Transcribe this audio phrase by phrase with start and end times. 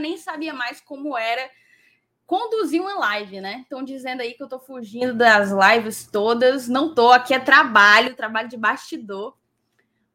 [0.00, 1.48] nem sabia mais como era
[2.26, 3.60] conduzir uma live, né?
[3.62, 6.68] Estão dizendo aí que eu tô fugindo das lives todas.
[6.68, 9.36] Não tô, aqui é trabalho, trabalho de bastidor.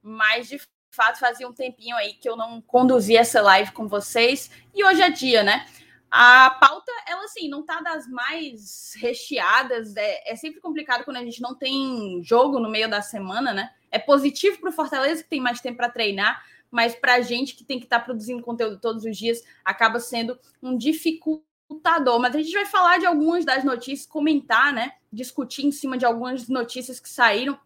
[0.02, 0.60] Mas de
[0.92, 4.50] fato fazia um tempinho aí que eu não conduzia essa live com vocês.
[4.74, 5.66] E hoje é dia, né?
[6.10, 9.97] A pauta, ela assim, não tá das mais recheadas.
[9.97, 13.71] É, é sempre complicado quando a gente não tem jogo no meio da semana, né?
[13.92, 16.42] É positivo para o Fortaleza, que tem mais tempo para treinar,
[16.75, 19.97] mas para a gente que tem que estar tá produzindo conteúdo todos os dias, acaba
[19.97, 22.20] sendo um dificultador.
[22.20, 24.92] Mas a gente vai falar de algumas das notícias, comentar, né?
[25.10, 27.57] Discutir em cima de algumas notícias que saíram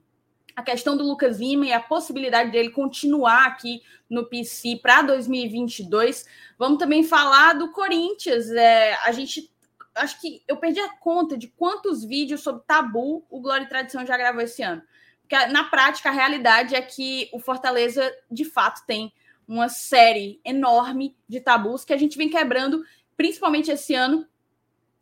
[0.56, 6.28] a questão do Lucas Lima e a possibilidade dele continuar aqui no PC para 2022.
[6.60, 8.52] Vamos também falar do Corinthians.
[8.52, 9.52] É, a gente
[9.96, 14.06] acho que eu perdi a conta de quantos vídeos sobre tabu o Glória e Tradição
[14.06, 14.84] já gravou esse ano.
[15.30, 19.14] Porque na prática a realidade é que o Fortaleza de fato tem
[19.48, 22.84] uma série enorme de tabus que a gente vem quebrando,
[23.16, 24.28] principalmente esse ano,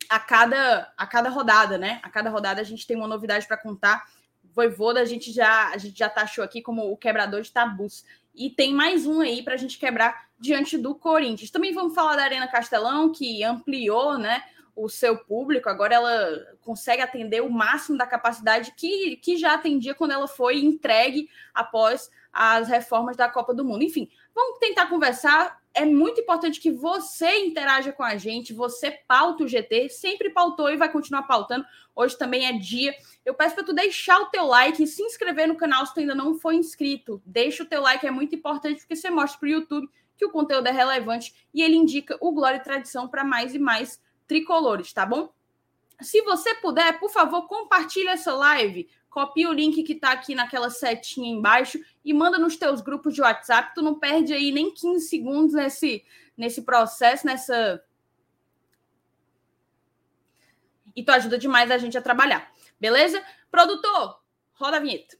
[0.06, 1.98] a cada a cada rodada, né?
[2.02, 4.06] A cada rodada a gente tem uma novidade para contar.
[4.54, 8.04] Voivoda a gente já a gente já taxou aqui como o quebrador de tabus.
[8.34, 11.50] E tem mais um aí para a gente quebrar diante do Corinthians.
[11.50, 14.44] Também vamos falar da Arena Castelão, que ampliou né,
[14.78, 19.94] o seu público, agora ela consegue atender o máximo da capacidade que, que já atendia
[19.94, 23.82] quando ela foi entregue após as reformas da Copa do Mundo.
[23.82, 29.44] Enfim, vamos tentar conversar é muito importante que você interaja com a gente, você pauta
[29.44, 31.64] o GT, sempre pautou e vai continuar pautando.
[31.94, 32.92] Hoje também é dia.
[33.24, 36.00] Eu peço para tu deixar o teu like e se inscrever no canal se tu
[36.00, 37.22] ainda não for inscrito.
[37.24, 40.30] Deixa o teu like, é muito importante porque você mostra para o YouTube que o
[40.30, 44.92] conteúdo é relevante e ele indica o Glória e Tradição para mais e mais tricolores,
[44.92, 45.32] tá bom?
[46.00, 50.70] Se você puder, por favor, compartilhe essa live copia o link que está aqui naquela
[50.70, 53.74] setinha embaixo e manda nos teus grupos de WhatsApp.
[53.74, 56.04] Tu não perde aí nem 15 segundos nesse,
[56.36, 57.82] nesse processo, nessa.
[60.94, 62.52] E tu ajuda demais a gente a trabalhar.
[62.78, 63.20] Beleza?
[63.50, 64.20] Produtor,
[64.54, 65.16] roda a vinheta.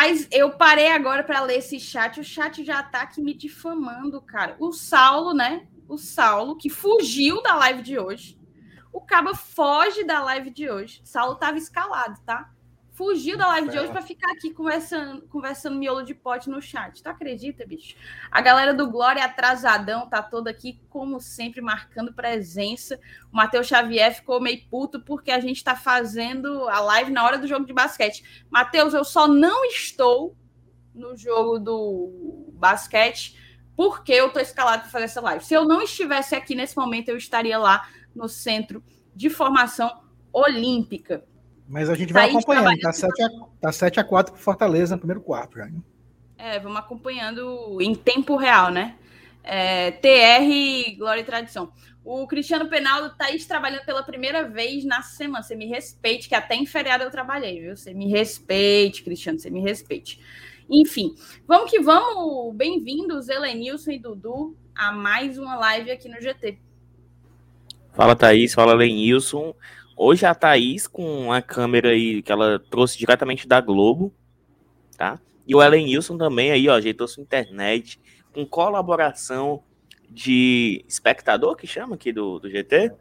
[0.00, 2.18] Rapaz, eu parei agora para ler esse chat.
[2.18, 4.56] O chat já tá aqui me difamando, cara.
[4.58, 5.68] O Saulo, né?
[5.86, 8.40] O Saulo, que fugiu da live de hoje.
[8.94, 11.02] O Caba foge da live de hoje.
[11.04, 12.50] Saulo tava escalado, tá?
[13.00, 17.02] Fugiu da live de hoje para ficar aqui conversando, conversando miolo de pote no chat.
[17.02, 17.96] Tu acredita, bicho?
[18.30, 23.00] A galera do Glória atrasadão tá toda aqui, como sempre, marcando presença.
[23.32, 27.38] O Matheus Xavier ficou meio puto porque a gente tá fazendo a live na hora
[27.38, 28.44] do jogo de basquete.
[28.50, 30.36] Matheus, eu só não estou
[30.94, 33.34] no jogo do basquete
[33.74, 35.42] porque eu tô escalado para fazer essa live.
[35.42, 38.84] Se eu não estivesse aqui nesse momento, eu estaria lá no centro
[39.16, 41.24] de formação olímpica.
[41.70, 42.80] Mas a gente vai tá acompanhando.
[42.80, 45.68] Tá 7, a, tá 7 a 4 para Fortaleza no primeiro quarto já.
[45.68, 45.84] Hein?
[46.36, 48.96] É, vamos acompanhando em tempo real, né?
[49.44, 51.72] É, TR, Glória e Tradição.
[52.04, 55.44] O Cristiano Penaldo tá aí trabalhando pela primeira vez na semana.
[55.44, 57.76] Você me respeite, que até em feriado eu trabalhei, viu?
[57.76, 60.20] Você me respeite, Cristiano, você me respeite.
[60.68, 61.14] Enfim,
[61.46, 62.52] vamos que vamos.
[62.56, 66.58] Bem-vindos, Helenilson e Dudu, a mais uma live aqui no GT.
[67.92, 68.54] Fala, Thaís.
[68.54, 69.54] Fala, Lenilson.
[70.02, 74.10] Hoje a Thaís, com a câmera aí que ela trouxe diretamente da Globo,
[74.96, 75.20] tá?
[75.46, 78.00] E o Ellen Wilson também aí, ó, ajeitou sua internet,
[78.32, 79.62] com colaboração
[80.08, 82.92] de espectador, que chama aqui do, do GT.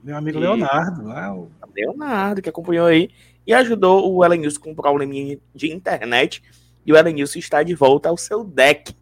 [0.00, 0.42] Meu amigo e...
[0.42, 1.34] Leonardo, lá.
[1.34, 1.50] O...
[1.74, 3.10] Leonardo, que acompanhou aí,
[3.44, 6.40] e ajudou o Ellen Wilson com um probleminha de internet,
[6.86, 8.94] e o Ellen Wilson está de volta ao seu deck.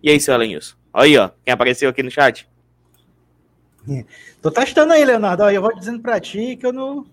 [0.00, 0.76] E aí, seu Ellen Wilson?
[0.92, 2.48] Olha aí, ó, quem apareceu aqui no chat.
[4.40, 5.48] Tô testando aí, Leonardo.
[5.50, 7.04] Eu vou dizendo para ti que eu não,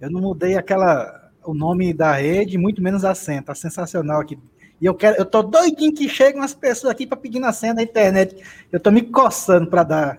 [0.00, 3.42] eu não mudei aquela o nome da rede, muito menos a senha.
[3.42, 4.38] Tá sensacional aqui.
[4.80, 7.74] E eu quero, eu tô doidinho que chegam as pessoas aqui para pedir na senha
[7.74, 8.42] da internet.
[8.72, 10.18] Eu tô me coçando para dar.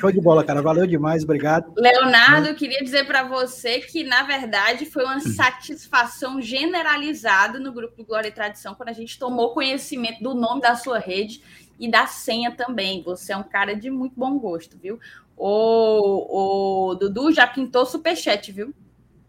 [0.00, 0.62] Show de bola, cara.
[0.62, 1.70] Valeu demais, obrigado.
[1.76, 8.28] Leonardo, queria dizer para você que, na verdade, foi uma satisfação generalizada no grupo Glória
[8.28, 11.42] e Tradição quando a gente tomou conhecimento do nome da sua rede
[11.78, 13.02] e da senha também.
[13.02, 14.98] Você é um cara de muito bom gosto, viu?
[15.36, 18.72] O, o Dudu já pintou superchat, viu?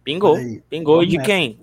[0.04, 0.36] Pingou.
[0.36, 1.04] Aí, Pingou.
[1.04, 1.60] E de quem?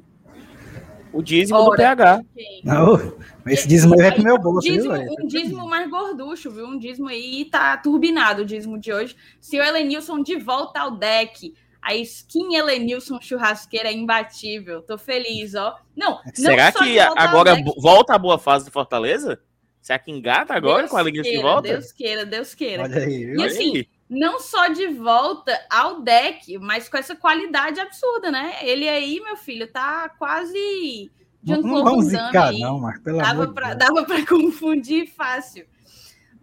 [1.13, 2.21] O dízimo Ora, do PH.
[2.65, 4.69] Não, esse dízimo aí é com meu bolso.
[4.69, 6.67] Dízimo, viu, um dízimo mais gorducho, viu?
[6.67, 9.17] Um dízimo aí tá turbinado o dízimo de hoje.
[9.41, 11.55] Se o Elenilson de volta ao deck.
[11.81, 14.81] A skin Elenilson churrasqueira é imbatível.
[14.81, 15.77] Tô feliz, ó.
[15.95, 19.39] Não, Será não que agora volta a boa fase do Fortaleza?
[19.83, 21.69] Será que engata agora Deus com a Liga de volta?
[21.69, 22.85] Deus queira, Deus queira.
[22.85, 23.39] Olha aí, viu?
[23.39, 23.89] E assim, aí.
[24.09, 28.57] Não só de volta ao deck, mas com essa qualidade absurda, né?
[28.63, 31.11] Ele aí, meu filho, tá quase
[31.43, 32.61] Não, Jean-Claude não vamos Van Damme zicar, aí.
[32.61, 35.67] não, mas pelo Dava amor de pra, dava pra confundir fácil.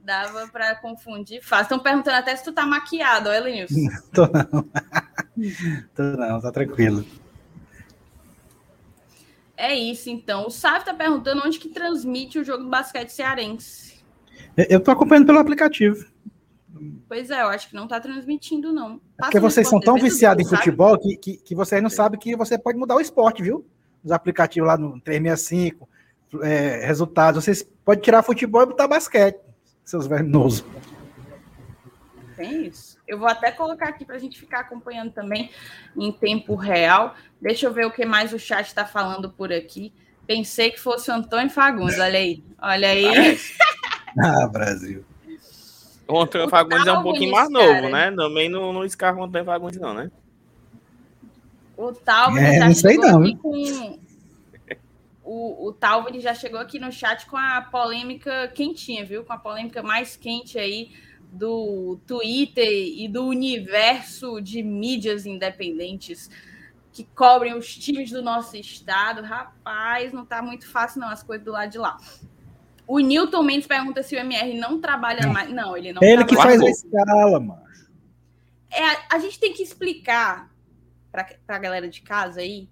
[0.04, 1.64] Dava pra confundir fácil.
[1.64, 3.76] Estão perguntando até se tu tá maquiado, ó, Elenilson.
[4.12, 4.68] Tô não.
[5.96, 7.06] Tô não, tá tranquilo.
[9.56, 10.48] É isso, então.
[10.48, 14.04] O Sávio tá perguntando onde que transmite o jogo do basquete cearense.
[14.58, 16.11] Eu tô acompanhando pelo aplicativo.
[17.08, 18.96] Pois é, eu acho que não tá transmitindo, não.
[18.96, 22.20] É Passa porque vocês são tão viciados em futebol que, que, que vocês não sabem
[22.20, 23.66] que você pode mudar o esporte, viu?
[24.04, 25.88] Os aplicativos lá no 365,
[26.42, 27.44] é, resultados.
[27.44, 29.40] Vocês podem tirar futebol e botar basquete,
[29.84, 30.66] seus venenosos.
[32.36, 32.98] Tem isso.
[33.08, 35.52] Eu vou até colocar aqui para a gente ficar acompanhando também
[35.96, 37.16] em tempo real.
[37.40, 39.94] Deixa eu ver o que mais o chat está falando por aqui.
[40.26, 42.44] Pensei que fosse o Antônio Fagundes, olha aí.
[42.60, 43.38] Olha aí.
[44.18, 45.06] Ah, Brasil.
[46.12, 47.74] O Antônio O Fagundes é um Talvin, pouquinho mais cara.
[47.74, 48.12] novo, né?
[48.12, 50.12] Também não, não escarra o Antônio Fagundes, não, né?
[51.78, 54.00] O Talvin É, já não sei chegou não, aqui com.
[55.24, 59.24] O, o Talvin já chegou aqui no chat com a polêmica quentinha, viu?
[59.24, 60.92] Com a polêmica mais quente aí
[61.32, 66.30] do Twitter e do universo de mídias independentes
[66.92, 69.22] que cobrem os times do nosso estado.
[69.22, 71.98] Rapaz, não tá muito fácil, não, as coisas do lado de lá.
[72.92, 75.50] O Newton Mendes pergunta se o MR não trabalha mais.
[75.54, 77.62] Não, ele não Ele que faz a escala, mano.
[78.70, 80.52] é, a- a gente tem que explicar
[81.12, 82.70] para a galera de casa aí.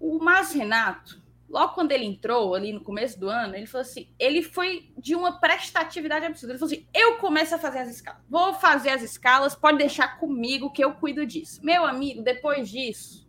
[0.00, 4.08] O Márcio Renato, logo quando ele entrou, ali no começo do ano, ele falou assim:
[4.18, 6.52] ele foi de uma prestatividade absurda.
[6.54, 8.20] Ele falou assim: eu começo a fazer as escalas.
[8.28, 11.60] Vou fazer as escalas, pode deixar comigo que eu cuido disso.
[11.64, 13.28] Meu amigo, depois disso,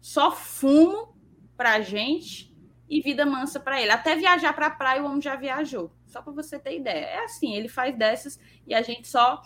[0.00, 1.16] só fumo
[1.56, 2.53] pra gente
[2.88, 3.90] e vida mansa para ele.
[3.90, 5.90] Até viajar para a praia, o homem já viajou.
[6.06, 7.04] Só para você ter ideia.
[7.04, 9.42] É assim, ele faz dessas e a gente só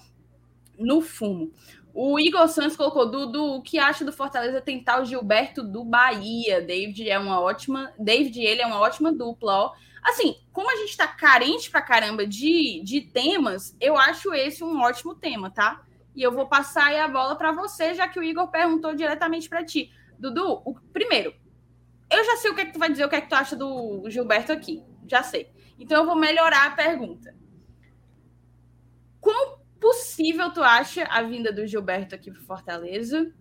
[0.79, 1.52] no fumo.
[1.93, 6.61] O Igor Santos colocou Dudu, o que acha do Fortaleza tentar o Gilberto do Bahia?
[6.61, 9.73] David é uma ótima, David ele é uma ótima dupla, ó.
[10.02, 14.81] Assim, como a gente tá carente pra caramba de, de temas, eu acho esse um
[14.81, 15.82] ótimo tema, tá?
[16.14, 19.49] E eu vou passar aí a bola para você, já que o Igor perguntou diretamente
[19.49, 19.90] para ti.
[20.19, 21.35] Dudu, o, primeiro,
[22.11, 23.35] eu já sei o que é que tu vai dizer, o que é que tu
[23.35, 24.83] acha do Gilberto aqui.
[25.07, 25.51] Já sei.
[25.79, 27.35] Então eu vou melhorar a pergunta.
[29.21, 33.33] Quão possível tu acha a vinda do Gilberto aqui para Fortaleza?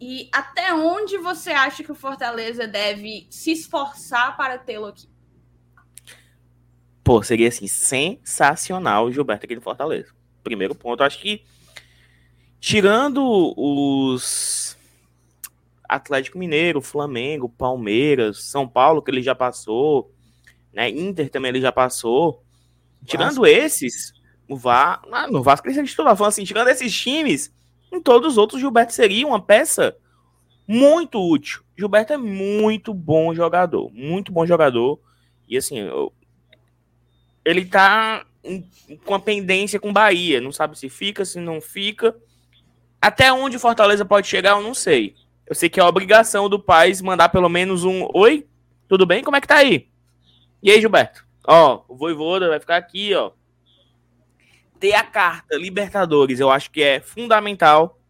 [0.00, 5.08] E até onde você acha que o Fortaleza deve se esforçar para tê-lo aqui?
[7.02, 10.12] Pô, seria assim, sensacional o Gilberto aqui no Fortaleza.
[10.42, 11.44] Primeiro ponto, acho que
[12.58, 14.65] tirando os
[15.88, 20.12] Atlético Mineiro, Flamengo, Palmeiras, São Paulo, que ele já passou,
[20.72, 20.88] né?
[20.88, 22.42] Inter também ele já passou.
[23.04, 24.12] Tirando esses,
[24.48, 25.00] o Va...
[25.12, 27.54] ah, no Vasco ele estou falando assim, tirando esses times,
[27.92, 29.96] em todos os outros, o Gilberto seria uma peça
[30.66, 31.62] muito útil.
[31.78, 34.98] Gilberto é muito bom jogador, muito bom jogador.
[35.48, 36.12] E assim, eu-
[37.44, 38.26] ele tá
[39.04, 40.40] com a pendência com Bahia.
[40.40, 42.16] Não sabe se fica, se não fica.
[43.00, 45.14] Até onde o Fortaleza pode chegar, eu não sei.
[45.46, 48.48] Eu sei que é obrigação do Paz mandar pelo menos um Oi,
[48.88, 49.22] tudo bem?
[49.22, 49.88] Como é que tá aí?
[50.60, 51.24] E aí, Gilberto?
[51.46, 53.30] Ó, o Voivoda vai ficar aqui, ó.
[54.80, 58.00] Ter a carta Libertadores, eu acho que é fundamental.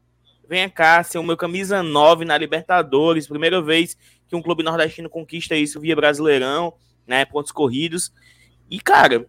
[0.48, 3.26] Venha cá, ser o meu camisa 9 na Libertadores.
[3.26, 6.72] Primeira vez que um clube nordestino conquista isso via Brasileirão,
[7.06, 7.26] né?
[7.26, 8.12] Pontos corridos.
[8.70, 9.26] E, cara,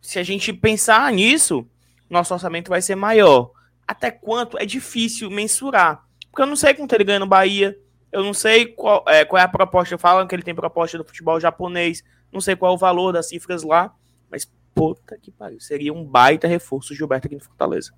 [0.00, 1.64] se a gente pensar nisso,
[2.08, 3.52] nosso orçamento vai ser maior.
[3.86, 6.09] Até quanto é difícil mensurar.
[6.30, 7.76] Porque eu não sei quanto ele ganha no Bahia.
[8.12, 9.96] Eu não sei qual é, qual é a proposta.
[9.98, 12.02] Falam que ele tem proposta do futebol japonês.
[12.32, 13.94] Não sei qual é o valor das cifras lá.
[14.30, 15.60] Mas, puta que pariu.
[15.60, 17.92] Seria um baita reforço o Gilberto aqui no Fortaleza.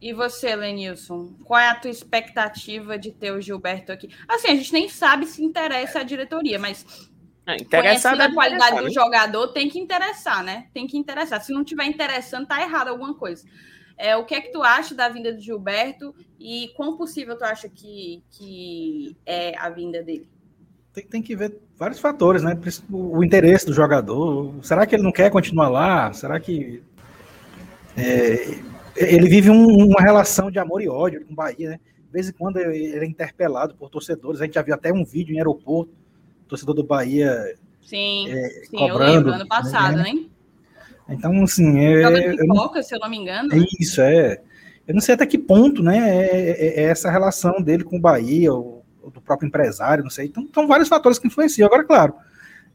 [0.00, 4.08] E você, Lenilson, qual é a tua expectativa de ter o Gilberto aqui?
[4.26, 6.86] Assim, a gente nem sabe se interessa a diretoria, mas
[7.46, 8.94] É, conhecendo a qualidade do hein?
[8.94, 10.68] jogador, tem que interessar, né?
[10.72, 11.42] Tem que interessar.
[11.42, 13.46] Se não tiver interessando, tá errado alguma coisa.
[14.00, 17.44] É, o que é que tu acha da vinda do Gilberto e quão possível tu
[17.44, 20.26] acha que, que é a vinda dele?
[20.92, 22.58] Tem, tem que ver vários fatores, né?
[22.90, 24.54] O, o interesse do jogador.
[24.62, 26.12] Será que ele não quer continuar lá?
[26.14, 26.82] Será que.
[27.96, 28.58] é,
[28.96, 31.80] ele vive um- uma relação de amor e ódio com o Bahia, né?
[32.06, 34.40] De vez em quando ele é interpelado por torcedores.
[34.40, 35.92] A gente já viu até um vídeo em aeroporto,
[36.48, 37.54] torcedor do Bahia.
[37.82, 38.26] Sim,
[38.64, 40.12] sim, eu cobrando, lembro, ano passado, né?
[40.12, 40.24] né?
[41.10, 43.52] Então, assim, é, Joga não- pipoca, se eu não me engano.
[43.52, 44.40] é isso, é.
[44.86, 45.98] Eu não sei até que ponto, né?
[45.98, 50.10] É, é- é essa relação dele com o Bahia, ou, ou do próprio empresário, não
[50.10, 50.26] sei.
[50.26, 51.66] Então, são vários fatores que influenciam.
[51.66, 52.14] Agora, claro,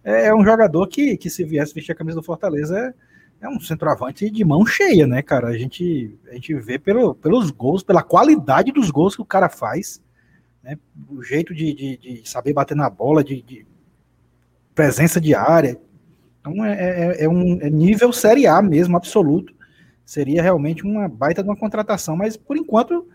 [0.03, 2.77] é, é um jogador que, que se viesse vestir a camisa do Fortaleza
[3.41, 5.47] é, é um centroavante de mão cheia, né, cara?
[5.47, 9.49] A gente, a gente vê pelo, pelos gols, pela qualidade dos gols que o cara
[9.49, 10.01] faz,
[10.63, 10.77] né?
[11.09, 13.65] O jeito de, de, de saber bater na bola, de, de,
[14.75, 15.79] presença de área.
[16.45, 19.53] Então é, é, é um é nível Série A mesmo, absoluto.
[20.05, 23.07] Seria realmente uma baita de uma contratação, mas por enquanto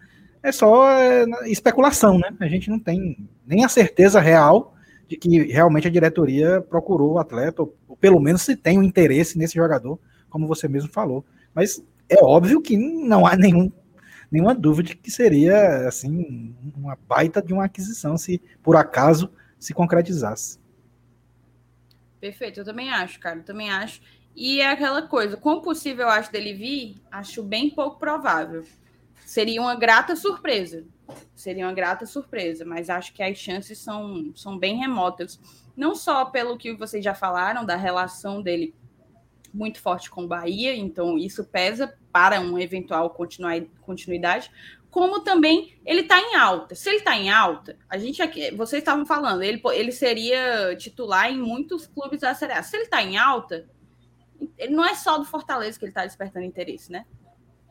[0.43, 2.35] é só é, especulação, né?
[2.41, 4.75] A gente não tem nem a certeza real
[5.07, 8.83] de que realmente a diretoria procurou o atleta, ou, ou pelo menos se tem um
[8.83, 11.25] interesse nesse jogador, como você mesmo falou.
[11.55, 13.71] Mas é óbvio que não há nenhum,
[14.31, 19.73] nenhuma dúvida de que seria assim uma baita de uma aquisição se por acaso se
[19.73, 20.60] concretizasse.
[22.21, 24.01] Perfeito, eu também acho, cara, eu também acho.
[24.37, 26.97] E é aquela coisa, quão possível eu acho dele vir?
[27.11, 28.65] Acho bem pouco provável.
[29.25, 30.85] Seria uma grata surpresa
[31.35, 35.41] seria uma grata surpresa, mas acho que as chances são, são bem remotas.
[35.77, 38.75] Não só pelo que vocês já falaram, da relação dele
[39.53, 44.51] muito forte com o Bahia, então isso pesa para uma eventual continuidade,
[44.91, 46.75] como também ele está em alta.
[46.75, 51.31] Se ele está em alta, a gente aqui, vocês estavam falando, ele, ele seria titular
[51.31, 52.63] em muitos clubes da Série A.
[52.63, 53.69] Se ele está em alta,
[54.59, 57.05] ele não é só do Fortaleza que ele está despertando interesse, né?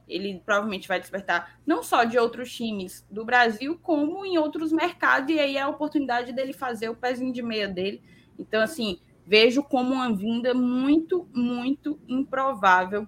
[0.10, 5.34] ele provavelmente vai despertar não só de outros times do Brasil, como em outros mercados,
[5.34, 8.02] e aí é a oportunidade dele fazer o pezinho de meia dele.
[8.38, 13.08] Então, assim, vejo como uma vinda muito, muito improvável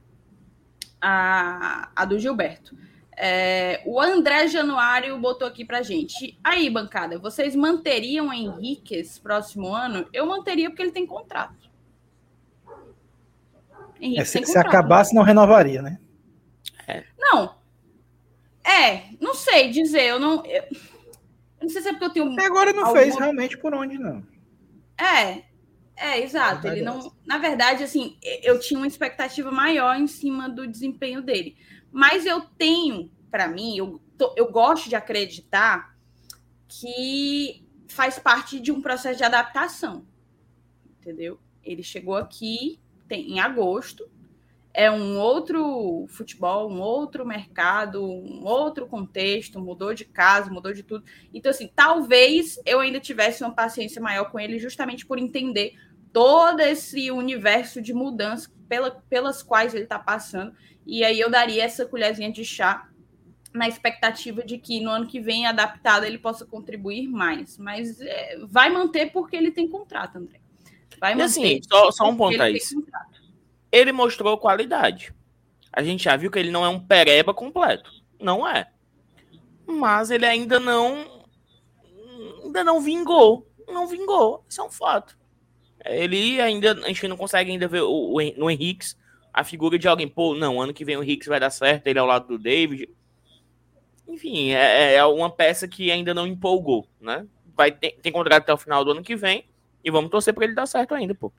[1.02, 2.78] a, a do Gilberto.
[3.24, 6.40] É, o André Januário botou aqui pra gente.
[6.44, 10.10] Aí, bancada, vocês manteriam o Henrique esse próximo ano?
[10.12, 11.70] Eu manteria porque ele tem contrato.
[14.00, 14.64] Henrique é, se, tem contrato.
[14.64, 16.00] se acabasse, não renovaria, né?
[16.88, 17.04] É.
[17.16, 17.58] Não.
[18.64, 20.44] É, não sei dizer, eu não.
[20.44, 22.34] Eu, eu não sei se é porque eu tenho.
[22.34, 23.04] Até agora não alguma...
[23.04, 24.26] fez realmente por onde, não.
[24.98, 25.44] É,
[25.96, 26.68] é, exato.
[26.68, 27.14] Ele não.
[27.24, 31.56] Na verdade, assim, eu tinha uma expectativa maior em cima do desempenho dele.
[31.92, 35.96] Mas eu tenho, para mim, eu, tô, eu gosto de acreditar
[36.68, 40.06] que faz parte de um processo de adaptação.
[41.00, 41.40] Entendeu?
[41.64, 44.10] Ele chegou aqui tem, em agosto,
[44.74, 50.82] é um outro futebol, um outro mercado, um outro contexto, mudou de casa, mudou de
[50.82, 51.04] tudo.
[51.34, 55.74] Então, assim, talvez eu ainda tivesse uma paciência maior com ele, justamente por entender
[56.14, 60.54] todo esse universo de mudanças pela, pelas quais ele está passando.
[60.86, 62.90] E aí eu daria essa colherzinha de chá
[63.54, 67.58] na expectativa de que no ano que vem, adaptado, ele possa contribuir mais.
[67.58, 70.40] Mas é, vai manter porque ele tem contrato, André.
[71.00, 71.24] Vai manter.
[71.24, 72.58] E assim, só, só um ponto aí
[73.72, 75.14] ele mostrou qualidade.
[75.72, 77.90] A gente já viu que ele não é um pereba completo.
[78.20, 78.70] Não é.
[79.66, 81.24] Mas ele ainda não.
[82.44, 83.48] Ainda não vingou.
[83.68, 84.44] Não vingou.
[84.50, 85.18] Isso é um fato.
[85.86, 86.74] Ele ainda.
[86.74, 88.86] A gente não consegue ainda ver o, o, no Henrique
[89.34, 90.08] a figura de alguém.
[90.08, 91.88] Pô, não, ano que vem o Henrique vai dar certo.
[91.88, 92.90] Ele é ao lado do David.
[94.08, 97.26] Enfim, é, é uma peça que ainda não empolgou, né?
[97.56, 99.46] Vai ter, tem contrato até o final do ano que vem.
[99.84, 101.32] E vamos torcer para ele dar certo ainda, pô.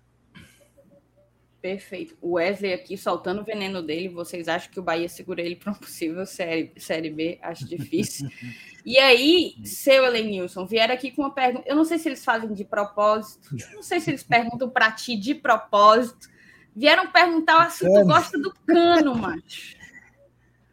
[1.62, 2.16] Perfeito.
[2.20, 4.08] O Wesley aqui soltando o veneno dele.
[4.08, 7.38] Vocês acham que o Bahia segura ele para um possível série, série B?
[7.40, 8.28] Acho difícil.
[8.84, 11.68] e aí, seu Elenilson, vieram aqui com uma pergunta.
[11.68, 13.48] Eu não sei se eles fazem de propósito.
[13.72, 16.31] Não sei se eles perguntam para ti de propósito.
[16.74, 19.76] Vieram perguntar se tu gosta do cano, macho.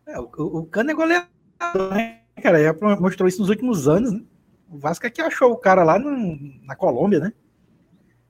[0.07, 2.21] É, o, o, cano é goleador, né?
[2.41, 4.21] Cara, já mostrou isso nos últimos anos, né?
[4.69, 7.33] O Vasco é que achou o cara lá no, na Colômbia, né?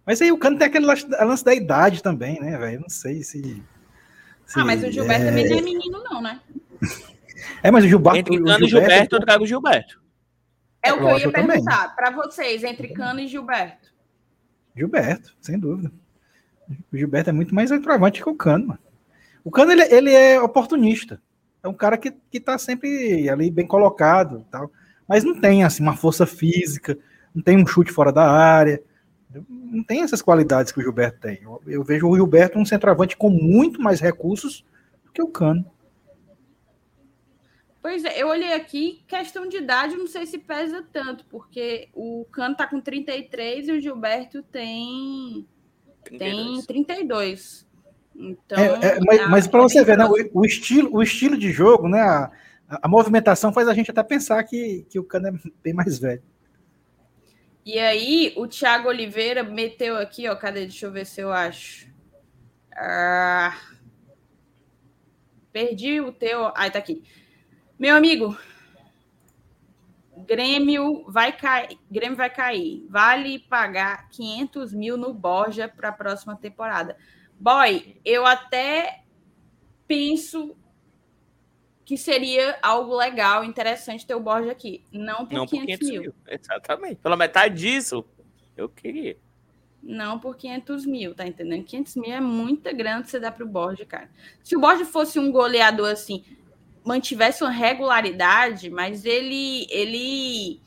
[0.06, 2.82] Mas aí o Cano tem aquele lance da idade também, né, velho?
[2.82, 3.64] Não sei se,
[4.46, 4.60] se.
[4.60, 5.30] Ah, mas o Gilberto é...
[5.30, 6.42] também não é menino, não, né?
[7.64, 8.20] É, mas o Gilberto.
[8.20, 10.02] Entre Cano e Gilberto, eu trago o Gilberto.
[10.84, 13.94] É, o que eu ia perguntar para vocês, entre Cano e Gilberto.
[14.76, 15.92] Gilberto, sem dúvida.
[16.92, 18.80] O Gilberto é muito mais entrovante que o Cano, mano.
[19.44, 21.22] O Cano, ele, ele é oportunista.
[21.64, 24.72] É um cara que, que tá sempre ali bem colocado tal.
[25.08, 26.98] Mas não tem, assim, uma força física,
[27.34, 28.82] não tem um chute fora da área
[29.48, 31.40] não tem essas qualidades que o Gilberto tem.
[31.44, 34.66] Eu, eu, vejo o Gilberto um centroavante com muito mais recursos
[35.06, 35.70] do que o Cano.
[37.82, 42.26] Pois é, eu olhei aqui, questão de idade, não sei se pesa tanto, porque o
[42.32, 45.48] Cano tá com 33 e o Gilberto tem
[46.10, 46.66] 32.
[46.66, 47.68] tem 32.
[48.16, 51.52] Então, é, é, mas, mas para você ver, né, o, o, estilo, o estilo de
[51.52, 52.32] jogo, né, a,
[52.68, 55.32] a, movimentação faz a gente até pensar que, que o Cano é
[55.64, 56.22] bem mais velho.
[57.66, 60.36] E aí, o Thiago Oliveira meteu aqui, ó.
[60.36, 60.62] Cadê?
[60.62, 61.88] Deixa eu ver se eu acho.
[62.76, 63.56] Ah,
[65.52, 66.48] perdi o teu.
[66.48, 67.04] Ah, tá aqui.
[67.78, 68.36] Meu amigo,
[70.26, 71.78] Grêmio vai cair.
[71.90, 72.86] Grêmio vai cair.
[72.90, 76.98] Vale pagar 500 mil no Borja para a próxima temporada.
[77.40, 79.04] Boy, eu até
[79.88, 80.56] penso
[81.84, 84.84] que seria algo legal, interessante ter o Borja aqui.
[84.92, 86.02] Não por, Não 500, por 500 mil.
[86.02, 86.14] mil.
[86.28, 86.96] Exatamente.
[86.98, 88.06] Pela metade disso,
[88.56, 89.18] eu queria.
[89.82, 91.64] Não por 500 mil, tá entendendo?
[91.64, 94.10] 500 mil é muita grana que você dá para o Borja, cara.
[94.44, 96.24] Se o Borja fosse um goleador assim,
[96.86, 100.62] mantivesse uma regularidade, mas ele, ele,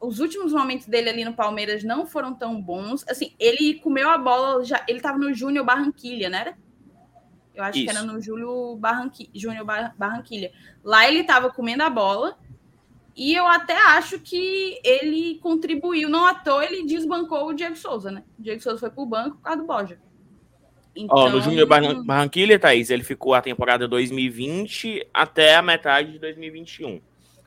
[0.00, 3.04] os últimos momentos dele ali no Palmeiras não foram tão bons.
[3.08, 6.54] Assim, ele comeu a bola, já, ele estava no Júnior Barranquilha, né?
[7.54, 7.86] Eu acho Isso.
[7.86, 9.64] que era no Júlio Barranqui, Júnior
[9.96, 10.52] Barranquilha.
[10.82, 12.36] Lá ele estava comendo a bola
[13.16, 16.08] e eu até acho que ele contribuiu.
[16.08, 18.24] Não à toa ele desbancou o Diego Souza, né?
[18.38, 20.00] O Diego Souza foi pro banco por causa do Borja.
[20.96, 21.16] Então...
[21.16, 27.00] Ó, no Júnior Barranquilla, Thaís, ele ficou a temporada 2020 até a metade de 2021.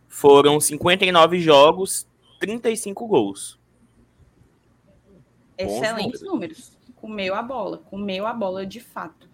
[0.08, 2.08] Foram 59 jogos,
[2.39, 3.60] 35 gols.
[5.58, 6.22] Excelentes números.
[6.22, 6.77] números.
[6.96, 9.30] Comeu a bola, comeu a bola de fato.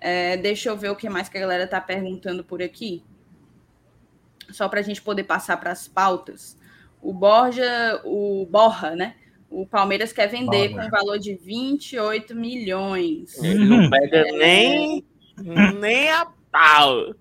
[0.00, 3.02] É, deixa eu ver o que mais que a galera tá perguntando por aqui.
[4.50, 6.58] Só para a gente poder passar para as pautas.
[7.02, 9.16] O Borja, o Borra, né?
[9.50, 13.36] O Palmeiras quer vender Bom, com um valor de 28 milhões.
[13.42, 14.32] Ele não pega é...
[14.32, 15.04] nem,
[15.80, 17.12] nem a pau.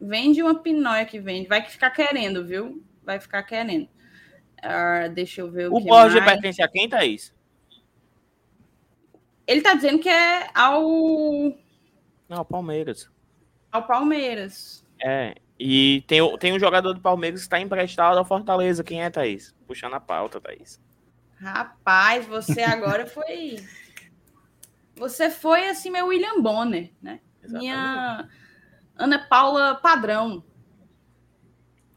[0.00, 1.46] Vende uma pinóia que vende.
[1.46, 2.82] Vai ficar querendo, viu?
[3.04, 3.86] Vai ficar querendo.
[4.64, 6.32] Uh, deixa eu ver o, o que Borja mais.
[6.32, 7.34] pertence a quem, Thaís?
[9.46, 10.82] Ele tá dizendo que é ao...
[12.26, 13.10] Não, ao Palmeiras.
[13.70, 14.86] Ao Palmeiras.
[15.02, 18.82] É, e tem, tem um jogador do Palmeiras que está emprestado ao Fortaleza.
[18.82, 19.54] Quem é, Thaís?
[19.66, 20.80] Puxando a pauta, Thaís.
[21.40, 23.56] Rapaz, você agora foi.
[24.96, 27.20] Você foi assim, meu William Bonner, né?
[27.42, 27.58] Exatamente.
[27.58, 28.28] Minha
[28.94, 30.44] Ana Paula padrão.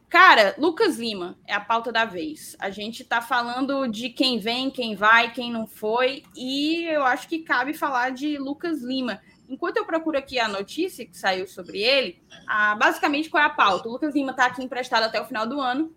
[0.10, 2.56] Cara, Lucas Lima é a pauta da vez.
[2.60, 7.28] A gente tá falando de quem vem, quem vai, quem não foi, e eu acho
[7.28, 9.20] que cabe falar de Lucas Lima.
[9.50, 13.50] Enquanto eu procuro aqui a notícia que saiu sobre ele, a, basicamente qual é a
[13.50, 13.90] pauta?
[13.90, 15.94] O Lucas Lima está aqui emprestado até o final do ano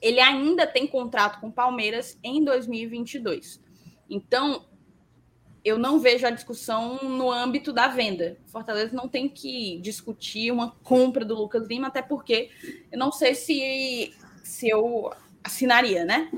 [0.00, 3.60] ele ainda tem contrato com o Palmeiras em 2022.
[4.08, 4.64] Então,
[5.64, 8.38] eu não vejo a discussão no âmbito da venda.
[8.46, 12.50] Fortaleza não tem que discutir uma compra do Lucas Lima, até porque
[12.92, 16.30] eu não sei se, se eu assinaria, né?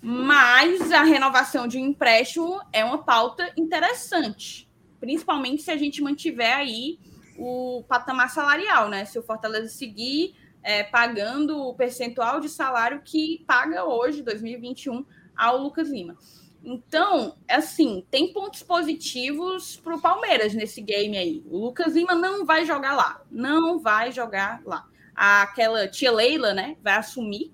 [0.00, 6.56] Mas a renovação de um empréstimo é uma pauta interessante, principalmente se a gente mantiver
[6.56, 6.98] aí
[7.38, 9.04] o patamar salarial, né?
[9.04, 15.04] Se o Fortaleza seguir é, pagando o percentual de salário que paga hoje, 2021,
[15.36, 16.16] ao Lucas Lima.
[16.64, 21.42] Então, assim, tem pontos positivos para o Palmeiras nesse game aí.
[21.50, 23.20] O Lucas Lima não vai jogar lá.
[23.30, 24.86] Não vai jogar lá.
[25.14, 27.52] Aquela tia Leila, né, vai assumir.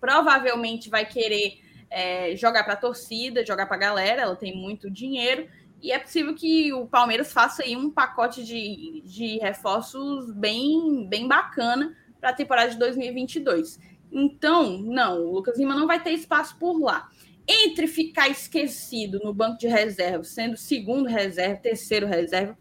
[0.00, 4.22] Provavelmente vai querer é, jogar para a torcida, jogar para a galera.
[4.22, 5.48] Ela tem muito dinheiro.
[5.80, 11.28] E é possível que o Palmeiras faça aí um pacote de, de reforços bem, bem
[11.28, 13.78] bacana para a temporada de 2022.
[14.12, 17.08] Então, não, o Lucas Lima não vai ter espaço por lá.
[17.48, 22.56] Entre ficar esquecido no banco de reserva, sendo segundo reserva, terceiro reserva,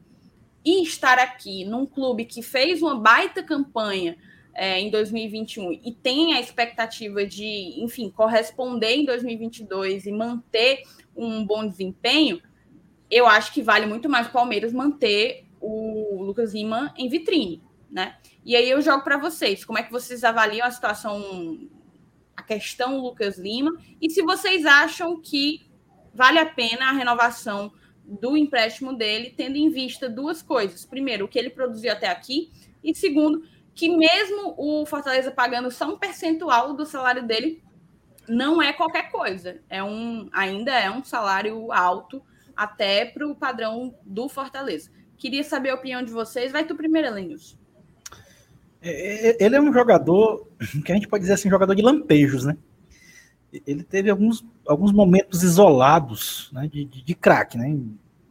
[0.63, 4.17] e estar aqui num clube que fez uma baita campanha
[4.54, 10.84] é, em 2021 e tem a expectativa de, enfim, corresponder em 2022 e manter
[11.15, 12.41] um bom desempenho,
[13.10, 18.17] eu acho que vale muito mais o Palmeiras manter o Lucas Lima em vitrine, né?
[18.45, 21.69] E aí eu jogo para vocês, como é que vocês avaliam a situação,
[22.36, 23.71] a questão Lucas Lima,
[24.02, 25.67] e se vocês acham que
[26.13, 27.71] vale a pena a renovação
[28.04, 30.84] do empréstimo dele, tendo em vista duas coisas.
[30.86, 32.52] Primeiro, o que ele produziu até aqui,
[32.84, 33.43] e segundo,
[33.75, 37.63] que mesmo o Fortaleza pagando só um percentual do salário dele,
[38.28, 39.62] não é qualquer coisa.
[39.69, 42.21] É um, ainda é um salário alto
[42.56, 44.91] até para o padrão do Fortaleza.
[45.17, 46.52] Queria saber a opinião de vocês.
[46.52, 47.59] Vai tu primeiro, Elenius.
[48.82, 50.48] É, é, ele é um jogador
[50.86, 52.58] que a gente pode dizer assim, jogador de lampejos, né?
[53.65, 57.78] Ele teve alguns, alguns momentos isolados né, de, de, de craque, né?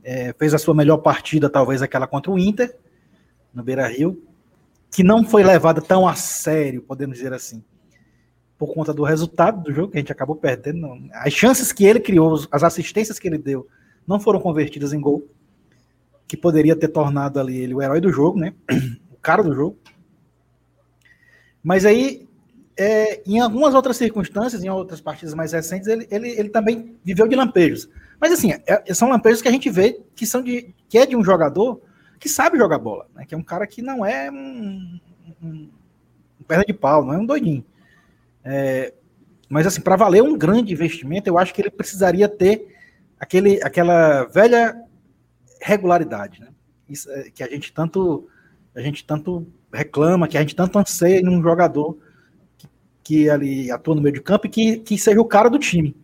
[0.03, 2.75] É, fez a sua melhor partida, talvez aquela contra o Inter,
[3.53, 4.23] no Beira Rio,
[4.91, 7.63] que não foi levada tão a sério, podemos dizer assim,
[8.57, 10.89] por conta do resultado do jogo, que a gente acabou perdendo.
[11.13, 13.67] As chances que ele criou, as assistências que ele deu,
[14.07, 15.29] não foram convertidas em gol,
[16.27, 18.55] que poderia ter tornado ali ele o herói do jogo, né?
[19.11, 19.77] O cara do jogo.
[21.63, 22.29] Mas aí,
[22.77, 27.27] é, em algumas outras circunstâncias, em outras partidas mais recentes, ele, ele, ele também viveu
[27.27, 27.89] de lampejos.
[28.21, 31.17] Mas assim, é, são lampejos que a gente vê que são de que é de
[31.17, 31.81] um jogador
[32.19, 33.25] que sabe jogar bola, né?
[33.27, 35.01] Que é um cara que não é um,
[35.43, 35.71] um,
[36.41, 37.65] um perna de pau, não é um doidinho.
[38.45, 38.93] É,
[39.49, 42.77] mas assim, para valer um grande investimento, eu acho que ele precisaria ter
[43.19, 44.77] aquele, aquela velha
[45.61, 46.49] regularidade, né?
[46.89, 48.29] Isso, é, que a gente tanto
[48.75, 51.99] a gente tanto reclama, que a gente tanto anseia em um jogador
[52.57, 52.69] que,
[53.03, 55.97] que ali atua no meio de campo e que, que seja o cara do time.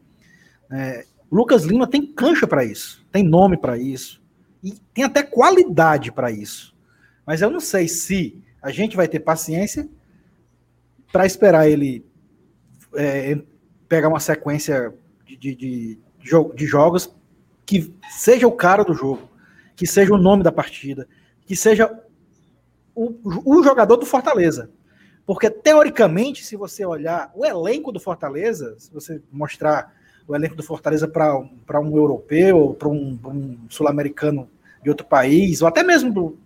[0.71, 4.23] É, o Lucas Lima tem cancha para isso, tem nome para isso
[4.63, 6.75] e tem até qualidade para isso.
[7.27, 9.89] Mas eu não sei se a gente vai ter paciência
[11.13, 12.05] para esperar ele
[12.95, 13.39] é,
[13.89, 14.93] pegar uma sequência
[15.27, 15.99] de, de, de,
[16.55, 17.15] de jogos
[17.67, 19.31] que seja o cara do jogo,
[19.77, 21.07] que seja o nome da partida,
[21.47, 21.91] que seja
[22.95, 24.71] o, o jogador do Fortaleza.
[25.27, 29.95] Porque, teoricamente, se você olhar o elenco do Fortaleza, se você mostrar
[30.27, 34.49] o elenco do Fortaleza para um europeu, para um, um sul-americano
[34.83, 36.39] de outro país, ou até mesmo do,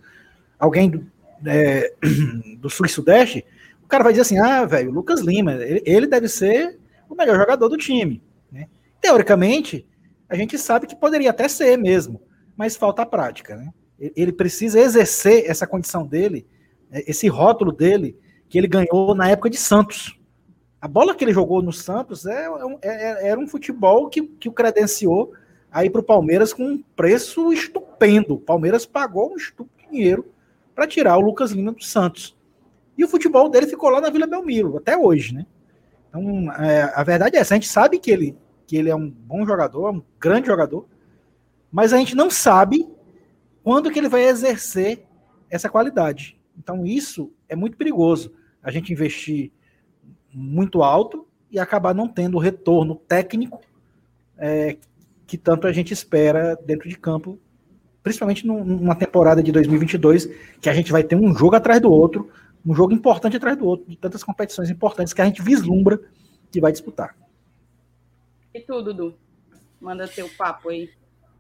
[0.59, 1.07] alguém do,
[1.47, 1.93] é,
[2.59, 3.45] do sul e sudeste,
[3.83, 7.37] o cara vai dizer assim: ah, velho, Lucas Lima, ele, ele, deve ser o melhor
[7.37, 8.23] jogador do time.
[8.51, 8.69] Né?
[9.01, 9.87] Teoricamente,
[10.29, 12.21] a gente sabe que poderia até ser mesmo,
[12.57, 13.57] mas falta a prática.
[13.57, 13.73] Né?
[13.99, 16.47] Ele precisa exercer essa condição dele,
[16.91, 18.17] né, esse rótulo dele,
[18.49, 20.19] que ele ganhou na época de Santos.
[20.81, 22.47] A bola que ele jogou no Santos é,
[22.83, 25.33] é, é era um futebol que, que o credenciou
[25.71, 28.35] aí para o Palmeiras com um preço estupendo.
[28.35, 30.27] O Palmeiras pagou um estúpido dinheiro
[30.75, 32.37] para tirar o Lucas Lima do Santos.
[32.97, 35.47] E o futebol dele ficou lá na Vila Belmiro, até hoje, né?
[36.09, 39.09] Então, é, a verdade é essa, a gente sabe que ele, que ele é um
[39.09, 40.87] bom jogador, um grande jogador,
[41.71, 42.89] mas a gente não sabe
[43.69, 45.05] quando que ele vai exercer
[45.51, 46.41] essa qualidade.
[46.57, 48.33] Então, isso é muito perigoso.
[48.63, 49.53] A gente investir
[50.33, 53.61] muito alto e acabar não tendo o retorno técnico
[54.39, 54.79] é,
[55.27, 57.39] que tanto a gente espera dentro de campo,
[58.03, 60.31] principalmente numa temporada de 2022,
[60.63, 62.31] que a gente vai ter um jogo atrás do outro,
[62.65, 66.01] um jogo importante atrás do outro, de tantas competições importantes que a gente vislumbra
[66.51, 67.15] que vai disputar.
[68.55, 69.15] E tu, Dudu?
[69.79, 70.89] Manda teu papo aí.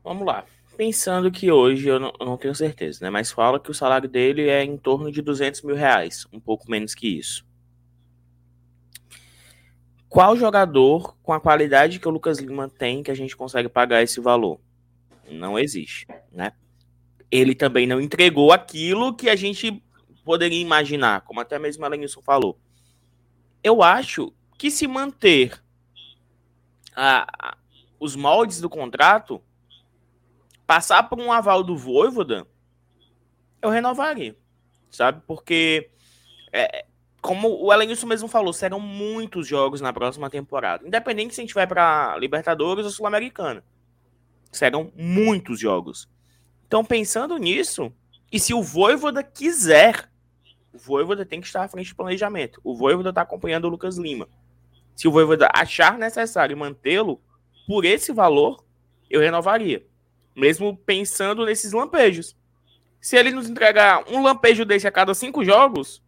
[0.04, 0.44] Vamos lá.
[0.78, 3.10] Pensando que hoje, eu não, eu não, tenho certeza, né?
[3.10, 6.70] Mas fala que o salário dele é em torno de 200 mil reais, um pouco
[6.70, 7.44] menos que isso.
[10.08, 14.04] Qual jogador com a qualidade que o Lucas Lima tem que a gente consegue pagar
[14.04, 14.60] esse valor?
[15.28, 16.52] Não existe, né?
[17.28, 19.82] Ele também não entregou aquilo que a gente
[20.24, 22.56] poderia imaginar, como até mesmo a Lenilson falou.
[23.64, 25.60] Eu acho que se manter
[26.94, 27.56] a, a,
[27.98, 29.42] os moldes do contrato,
[30.68, 32.46] passar por um aval do Voivoda,
[33.62, 34.36] eu renovaria,
[34.90, 35.22] sabe?
[35.26, 35.90] Porque,
[36.52, 36.84] é,
[37.22, 40.86] como o Elenilson mesmo falou, serão muitos jogos na próxima temporada.
[40.86, 43.64] Independente se a gente vai para Libertadores ou Sul-Americana.
[44.52, 46.06] Serão muitos jogos.
[46.66, 47.90] Então, pensando nisso,
[48.30, 50.10] e se o Voivoda quiser
[50.70, 52.60] o Voivoda tem que estar à frente do planejamento.
[52.62, 54.28] O Voivoda está acompanhando o Lucas Lima.
[54.94, 57.20] Se o Voivoda achar necessário mantê-lo
[57.66, 58.62] por esse valor,
[59.08, 59.87] eu renovaria.
[60.38, 62.36] Mesmo pensando nesses lampejos.
[63.00, 66.02] Se ele nos entregar um lampejo desse a cada cinco jogos,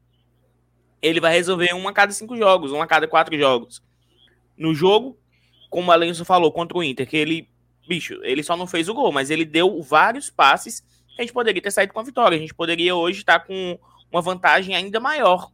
[1.03, 3.83] ele vai resolver um a cada cinco jogos, um a cada quatro jogos.
[4.57, 5.19] No jogo,
[5.69, 7.49] como a Lenço falou contra o Inter, que ele,
[7.89, 10.85] bicho, ele só não fez o gol, mas ele deu vários passes
[11.21, 12.37] a gente poderia ter saído com a vitória.
[12.37, 13.79] A gente poderia hoje estar com
[14.11, 15.51] uma vantagem ainda maior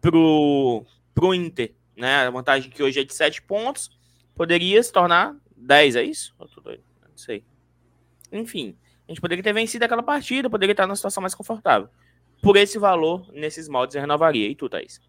[0.00, 1.74] pro, pro Inter.
[1.94, 2.26] Né?
[2.26, 3.90] A vantagem que hoje é de 7 pontos
[4.34, 6.34] poderia se tornar 10, é isso?
[6.40, 7.44] Eu tô doido, não sei.
[8.38, 11.88] Enfim, a gente poderia ter vencido aquela partida, poderia estar numa situação mais confortável.
[12.42, 14.48] Por esse valor, nesses moldes, eu renovaria.
[14.48, 15.00] E tu, Thaís?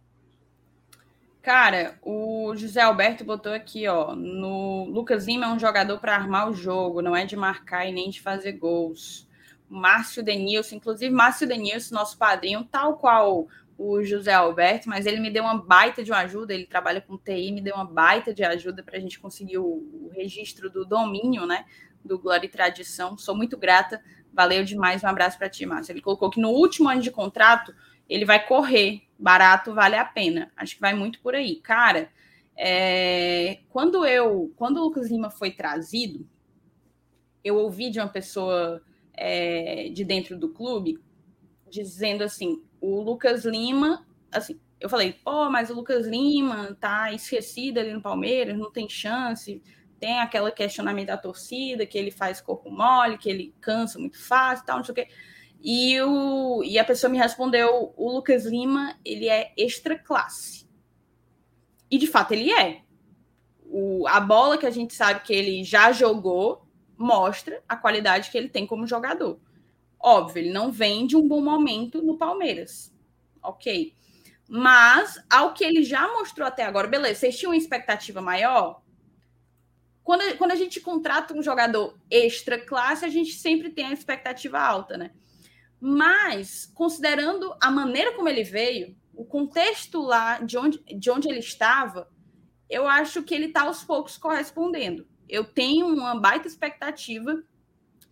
[1.41, 6.49] Cara, o José Alberto botou aqui, ó, no Lucas Lima é um jogador para armar
[6.49, 9.27] o jogo, não é de marcar e nem de fazer gols.
[9.69, 15.29] Márcio Denilson, inclusive Márcio Denilson, nosso padrinho, tal qual o José Alberto, mas ele me
[15.29, 18.43] deu uma baita de uma ajuda, ele trabalha com TI, me deu uma baita de
[18.43, 21.65] ajuda para a gente conseguir o, o, registro do domínio, né,
[22.05, 23.17] do Glória e Tradição.
[23.17, 25.91] Sou muito grata, valeu demais, um abraço para ti, Márcio.
[25.91, 27.73] Ele colocou que no último ano de contrato
[28.07, 30.51] ele vai correr, barato vale a pena.
[30.55, 31.55] Acho que vai muito por aí.
[31.57, 32.09] Cara,
[32.55, 36.27] é, quando eu, quando o Lucas Lima foi trazido,
[37.43, 38.81] eu ouvi de uma pessoa
[39.13, 40.99] é, de dentro do clube,
[41.69, 47.79] dizendo assim: o Lucas Lima, assim, eu falei, pô, mas o Lucas Lima tá esquecido
[47.79, 49.61] ali no Palmeiras, não tem chance.
[49.99, 54.65] Tem aquele questionamento da torcida, que ele faz corpo mole, que ele cansa muito fácil
[54.65, 55.07] tal, não sei o quê.
[55.61, 60.67] E, o, e a pessoa me respondeu: o Lucas Lima, ele é extra classe.
[61.89, 62.81] E de fato ele é.
[63.65, 66.65] O, a bola que a gente sabe que ele já jogou,
[66.97, 69.39] mostra a qualidade que ele tem como jogador.
[69.99, 72.93] Óbvio, ele não vem de um bom momento no Palmeiras.
[73.41, 73.93] Ok.
[74.47, 78.81] Mas, ao que ele já mostrou até agora, beleza, vocês tinham uma expectativa maior?
[80.05, 84.59] Quando, quando a gente contrata um jogador extra classe, a gente sempre tem a expectativa
[84.59, 85.09] alta, né?
[85.81, 91.39] Mas, considerando a maneira como ele veio, o contexto lá de onde, de onde ele
[91.39, 92.07] estava,
[92.69, 95.07] eu acho que ele está aos poucos correspondendo.
[95.27, 97.43] Eu tenho uma baita expectativa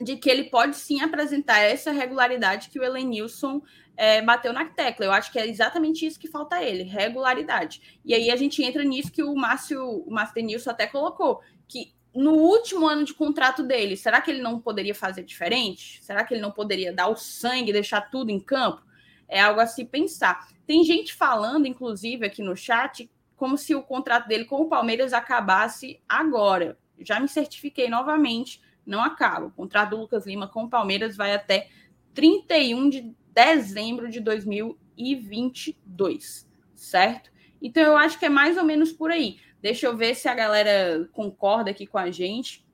[0.02, 3.62] de que ele pode sim apresentar essa regularidade que o Elenilson
[3.96, 5.06] é, bateu na tecla.
[5.06, 8.00] Eu acho que é exatamente isso que falta a ele, regularidade.
[8.04, 11.42] E aí a gente entra nisso que o Márcio, o Márcio Denilson até colocou,
[11.74, 16.04] que no último ano de contrato dele, será que ele não poderia fazer diferente?
[16.04, 18.84] Será que ele não poderia dar o sangue, deixar tudo em campo?
[19.28, 20.48] É algo a se pensar.
[20.68, 25.12] Tem gente falando, inclusive, aqui no chat, como se o contrato dele com o Palmeiras
[25.12, 26.78] acabasse agora.
[27.00, 29.48] Já me certifiquei novamente, não acaba.
[29.48, 31.68] O contrato do Lucas Lima com o Palmeiras vai até
[32.14, 37.32] 31 de dezembro de 2022, certo?
[37.60, 39.40] Então eu acho que é mais ou menos por aí.
[39.64, 42.66] Deixa eu ver se a galera concorda aqui com a gente.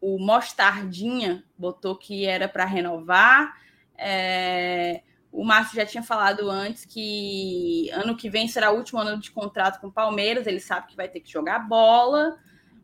[0.00, 3.54] O Mostardinha botou que era para renovar.
[3.98, 5.02] É...
[5.30, 9.30] O Márcio já tinha falado antes que ano que vem será o último ano de
[9.30, 10.46] contrato com o Palmeiras.
[10.46, 12.38] Ele sabe que vai ter que jogar bola.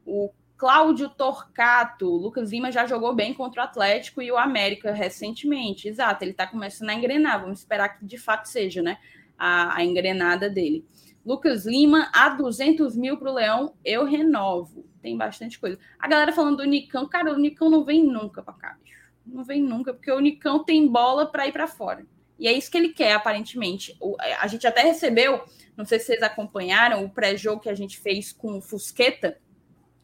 [0.05, 5.89] O Cláudio Torcato, Lucas Lima já jogou bem contra o Atlético e o América recentemente.
[5.89, 7.41] Exato, ele está começando a engrenar.
[7.41, 8.99] Vamos esperar que de fato seja, né?
[9.39, 10.85] A, a engrenada dele.
[11.25, 14.85] Lucas Lima, a 200 mil para o Leão, eu renovo.
[15.01, 15.79] Tem bastante coisa.
[15.99, 18.99] A galera falando do Nicão, cara, o Nicão não vem nunca para cá, bicho.
[19.25, 22.05] Não vem nunca, porque o Nicão tem bola para ir para fora.
[22.39, 23.97] E é isso que ele quer, aparentemente.
[24.41, 25.45] A gente até recebeu,
[25.77, 29.39] não sei se vocês acompanharam, o pré-jogo que a gente fez com o Fusqueta,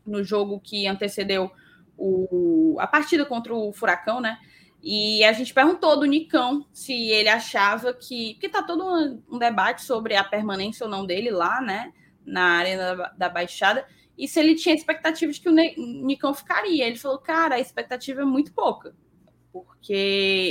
[0.07, 1.50] no jogo que antecedeu
[1.96, 4.38] o, a partida contra o Furacão, né?
[4.83, 8.35] E a gente perguntou do Nicão se ele achava que.
[8.35, 11.93] Porque tá todo um, debate sobre a permanência ou não dele lá, né?
[12.25, 13.87] Na Arena da, da Baixada.
[14.17, 16.87] E se ele tinha expectativa de que o Nicão ficaria.
[16.87, 18.95] Ele falou, cara, a expectativa é muito pouca.
[19.53, 19.93] Porque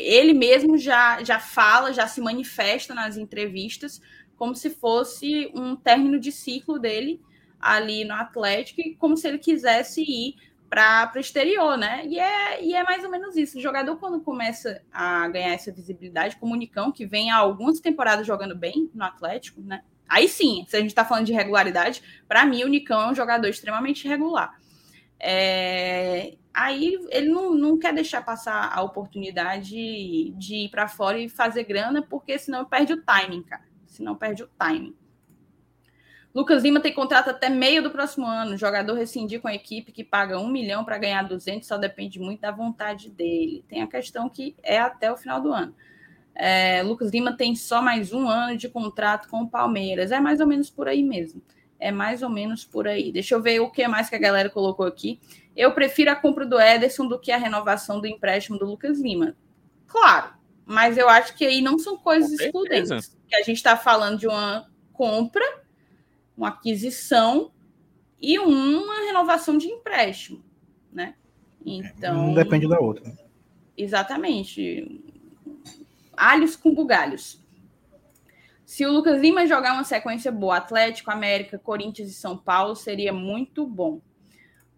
[0.06, 4.02] ele mesmo já, já fala, já se manifesta nas entrevistas
[4.38, 7.20] como se fosse um término de ciclo dele
[7.60, 10.36] ali no Atlético e como se ele quisesse ir
[10.69, 12.06] para o exterior, né?
[12.06, 13.58] E é, e é mais ou menos isso.
[13.58, 17.80] O jogador, quando começa a ganhar essa visibilidade, como o Nicão, que vem há algumas
[17.80, 19.82] temporadas jogando bem no Atlético, né?
[20.08, 23.15] Aí sim, se a gente está falando de regularidade, para mim o Nicão é um
[23.15, 24.58] jogador extremamente regular.
[25.19, 26.36] É...
[26.53, 29.69] Aí ele não, não quer deixar passar a oportunidade
[30.32, 33.63] de ir para fora e fazer grana, porque senão perde o timing, cara.
[33.86, 34.95] Senão perde o timing.
[36.38, 38.54] Lucas Lima tem contrato até meio do próximo ano.
[38.54, 42.19] O jogador rescindir com a equipe que paga um milhão para ganhar 200 só depende
[42.19, 43.65] muito da vontade dele.
[43.67, 45.73] Tem a questão que é até o final do ano.
[46.36, 50.12] É, Lucas Lima tem só mais um ano de contrato com o Palmeiras.
[50.12, 51.41] É mais ou menos por aí mesmo.
[51.80, 53.12] É mais ou menos por aí.
[53.12, 55.19] Deixa eu ver o que mais que a galera colocou aqui.
[55.56, 59.36] Eu prefiro a compra do Ederson do que a renovação do empréstimo do Lucas Lima.
[59.88, 63.17] Claro, mas eu acho que aí não são coisas excludentes.
[63.28, 65.65] Que a gente está falando de uma compra
[66.38, 67.52] uma aquisição
[68.21, 70.43] e uma renovação de empréstimo,
[70.93, 71.15] né?
[71.65, 72.30] Então.
[72.30, 73.12] Um depende da outra.
[73.76, 75.02] Exatamente.
[76.15, 77.43] Alhos com bugalhos.
[78.65, 83.13] Se o Lucas Lima jogar uma sequência boa, Atlético, América, Corinthians e São Paulo, seria
[83.13, 84.02] muito bom.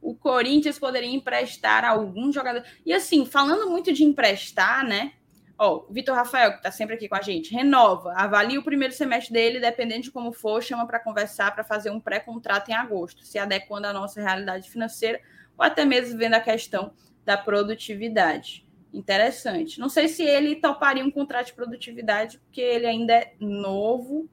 [0.02, 2.64] O Corinthians poderia emprestar algum jogador.
[2.86, 5.14] E assim, falando muito de emprestar, né?
[5.62, 8.94] Ó, o Vitor Rafael, que está sempre aqui com a gente, renova, avalia o primeiro
[8.94, 13.26] semestre dele, dependendo de como for, chama para conversar para fazer um pré-contrato em agosto,
[13.26, 15.20] se adequando à nossa realidade financeira
[15.58, 16.94] ou até mesmo vendo a questão
[17.26, 18.66] da produtividade.
[18.94, 19.82] Interessante.
[19.82, 24.30] Não sei se ele toparia um contrato de produtividade, porque ele ainda é novo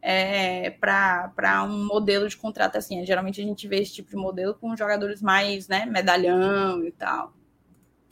[0.00, 3.04] é, para um modelo de contrato assim.
[3.04, 7.34] Geralmente a gente vê esse tipo de modelo com jogadores mais né, medalhão e tal.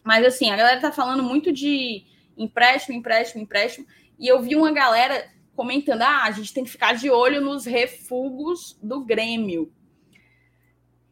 [0.03, 2.05] Mas assim, a galera está falando muito de
[2.37, 3.87] empréstimo, empréstimo, empréstimo.
[4.19, 7.65] E eu vi uma galera comentando: ah, a gente tem que ficar de olho nos
[7.65, 9.73] refugos do Grêmio.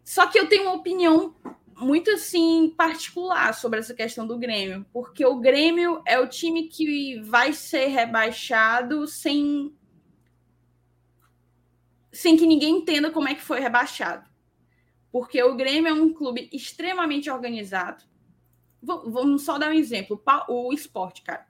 [0.05, 1.35] Só que eu tenho uma opinião
[1.77, 7.21] muito assim particular sobre essa questão do Grêmio, porque o Grêmio é o time que
[7.23, 9.75] vai ser rebaixado sem
[12.13, 14.31] sem que ninguém entenda como é que foi rebaixado.
[15.11, 18.05] Porque o Grêmio é um clube extremamente organizado,
[18.85, 20.23] Vamos só dar um exemplo.
[20.49, 21.47] O esporte, cara.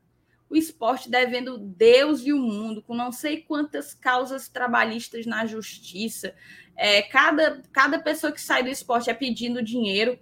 [0.49, 6.35] O esporte devendo Deus e o mundo, com não sei quantas causas trabalhistas na justiça.
[6.77, 10.19] É, cada, cada pessoa que sai do esporte é pedindo dinheiro.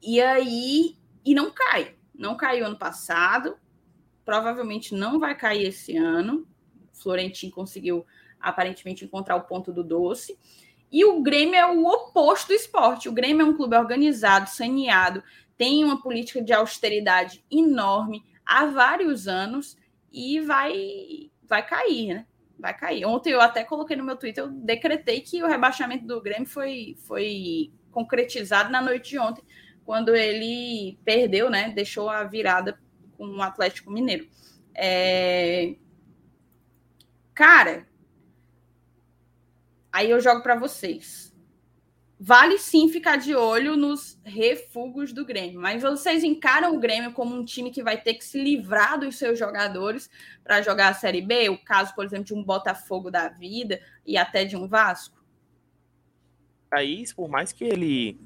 [0.00, 0.96] E aí.
[1.24, 1.96] E não cai.
[2.14, 3.58] Não caiu ano passado.
[4.24, 6.46] Provavelmente não vai cair esse ano.
[6.92, 8.06] Florentino conseguiu
[8.40, 10.38] aparentemente encontrar o ponto do doce.
[10.90, 13.08] E o Grêmio é o oposto do esporte.
[13.08, 15.22] O Grêmio é um clube organizado, saneado,
[15.60, 19.76] tem uma política de austeridade enorme há vários anos
[20.10, 22.26] e vai, vai cair, né?
[22.58, 23.04] Vai cair.
[23.04, 26.96] Ontem eu até coloquei no meu Twitter, eu decretei que o rebaixamento do Grêmio foi,
[27.06, 29.44] foi concretizado na noite de ontem,
[29.84, 31.68] quando ele perdeu, né?
[31.68, 32.80] Deixou a virada
[33.18, 34.26] com o Atlético Mineiro.
[34.74, 35.74] É...
[37.34, 37.86] Cara,
[39.92, 41.29] aí eu jogo para vocês.
[42.22, 47.34] Vale sim ficar de olho nos refugos do Grêmio, mas vocês encaram o Grêmio como
[47.34, 50.10] um time que vai ter que se livrar dos seus jogadores
[50.44, 51.48] para jogar a Série B?
[51.48, 55.18] O caso, por exemplo, de um Botafogo da vida e até de um Vasco?
[56.68, 58.20] Thaís, por mais que ele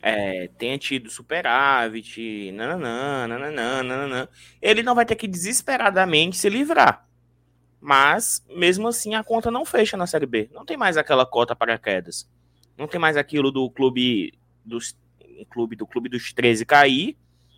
[0.00, 4.28] é, tenha tido superávit, nananã, nananã, nananã,
[4.62, 7.04] ele não vai ter que desesperadamente se livrar.
[7.80, 10.48] Mas, mesmo assim, a conta não fecha na Série B.
[10.52, 12.30] Não tem mais aquela cota para quedas.
[12.80, 14.32] Não tem mais aquilo do clube
[14.64, 14.96] dos
[15.50, 17.14] clube do clube dos 13 cair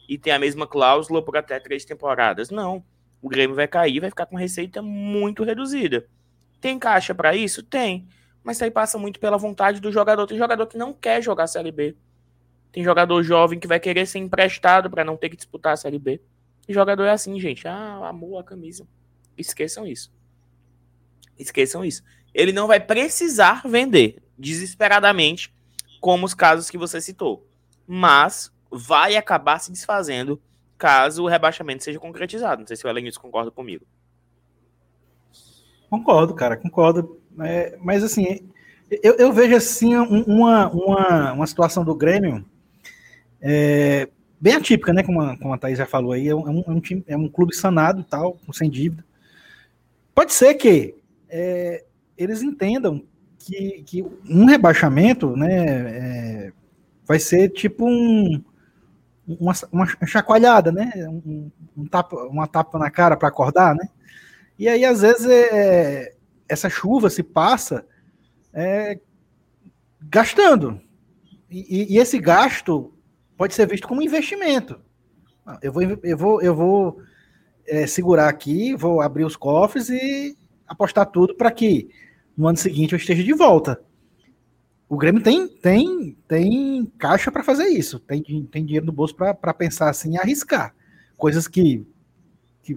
[0.08, 2.50] e tem a mesma cláusula por até três temporadas.
[2.50, 2.84] Não.
[3.20, 6.08] O Grêmio vai cair, vai ficar com receita muito reduzida.
[6.60, 7.62] Tem caixa para isso?
[7.62, 8.08] Tem.
[8.42, 10.26] Mas aí passa muito pela vontade do jogador.
[10.26, 11.94] Tem jogador que não quer jogar Série B.
[12.72, 16.00] Tem jogador jovem que vai querer ser emprestado para não ter que disputar a Série
[16.00, 16.20] B.
[16.66, 17.68] E jogador é assim, gente.
[17.68, 18.88] Ah, amor a camisa.
[19.38, 20.12] Esqueçam isso.
[21.38, 22.02] Esqueçam isso.
[22.34, 25.54] Ele não vai precisar vender desesperadamente,
[26.00, 27.46] como os casos que você citou.
[27.86, 30.40] Mas vai acabar se desfazendo
[30.76, 32.60] caso o rebaixamento seja concretizado.
[32.60, 33.86] Não sei se o Elenilson concorda comigo.
[35.88, 37.20] Concordo, cara, concordo.
[37.40, 38.50] É, mas assim,
[39.02, 42.44] eu, eu, vejo assim uma, uma, uma situação do Grêmio
[43.40, 44.08] é,
[44.40, 45.04] bem atípica, né?
[45.04, 47.28] Como a, como a Thaís já falou aí, é um, é um, time, é um
[47.28, 49.04] clube sanado tal, sem dívida.
[50.12, 50.96] Pode ser que
[51.28, 51.84] é,
[52.18, 53.04] eles entendam
[53.44, 56.52] que, que um rebaixamento né, é,
[57.06, 58.42] vai ser tipo um,
[59.26, 60.92] uma, uma chacoalhada, né?
[61.08, 63.88] Um, um tapa, uma tapa na cara para acordar, né?
[64.58, 66.14] E aí, às vezes, é,
[66.48, 67.84] essa chuva se passa
[68.52, 68.98] é,
[70.00, 70.80] gastando.
[71.50, 72.92] E, e, esse gasto
[73.36, 74.80] pode ser visto como investimento.
[75.60, 77.02] Eu vou, eu vou, eu vou
[77.66, 81.90] é, segurar aqui, vou abrir os cofres e apostar tudo para que
[82.36, 83.80] no ano seguinte eu esteja de volta.
[84.88, 89.54] O Grêmio tem tem tem caixa para fazer isso, tem, tem dinheiro no bolso para
[89.54, 90.74] pensar assim, arriscar.
[91.16, 91.86] Coisas que,
[92.62, 92.76] que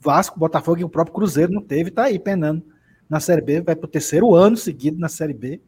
[0.00, 2.62] Vasco, Botafogo e o próprio Cruzeiro não teve, tá aí penando
[3.08, 5.60] na Série B, vai para o terceiro ano seguido na Série B.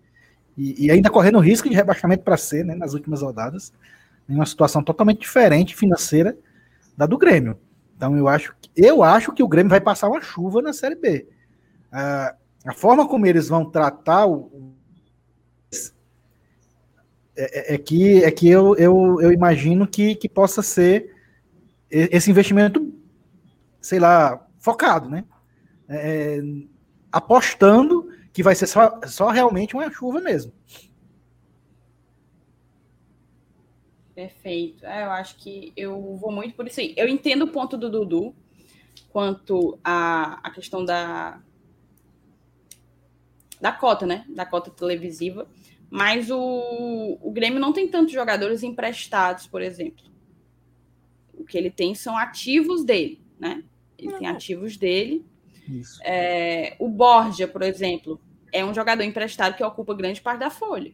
[0.56, 3.72] E, e ainda correndo risco de rebaixamento para C, né, nas últimas rodadas,
[4.28, 6.36] em uma situação totalmente diferente financeira
[6.96, 7.58] da do Grêmio.
[7.96, 11.26] Então eu acho eu acho que o Grêmio vai passar uma chuva na Série B.
[11.90, 12.34] A,
[12.66, 14.74] a forma como eles vão tratar o,
[17.40, 21.16] é, é, é, que, é que eu, eu, eu imagino que, que possa ser
[21.90, 22.94] esse investimento,
[23.80, 25.24] sei lá, focado, né?
[25.88, 26.42] É, é,
[27.10, 30.52] apostando que vai ser só, só realmente uma chuva mesmo.
[34.14, 34.84] Perfeito.
[34.84, 36.94] É, eu acho que eu vou muito por isso aí.
[36.96, 38.34] Eu entendo o ponto do Dudu
[39.08, 41.40] quanto à a, a questão da,
[43.60, 44.24] da cota, né?
[44.28, 45.48] Da cota televisiva.
[45.90, 50.04] Mas o, o Grêmio não tem tantos jogadores emprestados, por exemplo.
[51.34, 53.64] O que ele tem são ativos dele, né?
[53.98, 54.18] Ele não.
[54.18, 55.24] tem ativos dele.
[56.02, 58.20] É, o Borja, por exemplo,
[58.52, 60.92] é um jogador emprestado que ocupa grande parte da folha.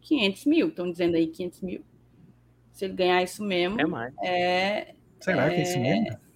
[0.00, 1.84] 500 mil, estão dizendo aí 500 mil.
[2.72, 3.80] Se ele ganhar isso mesmo.
[3.80, 4.14] É mais.
[4.22, 6.27] É, Será é, que é isso mesmo?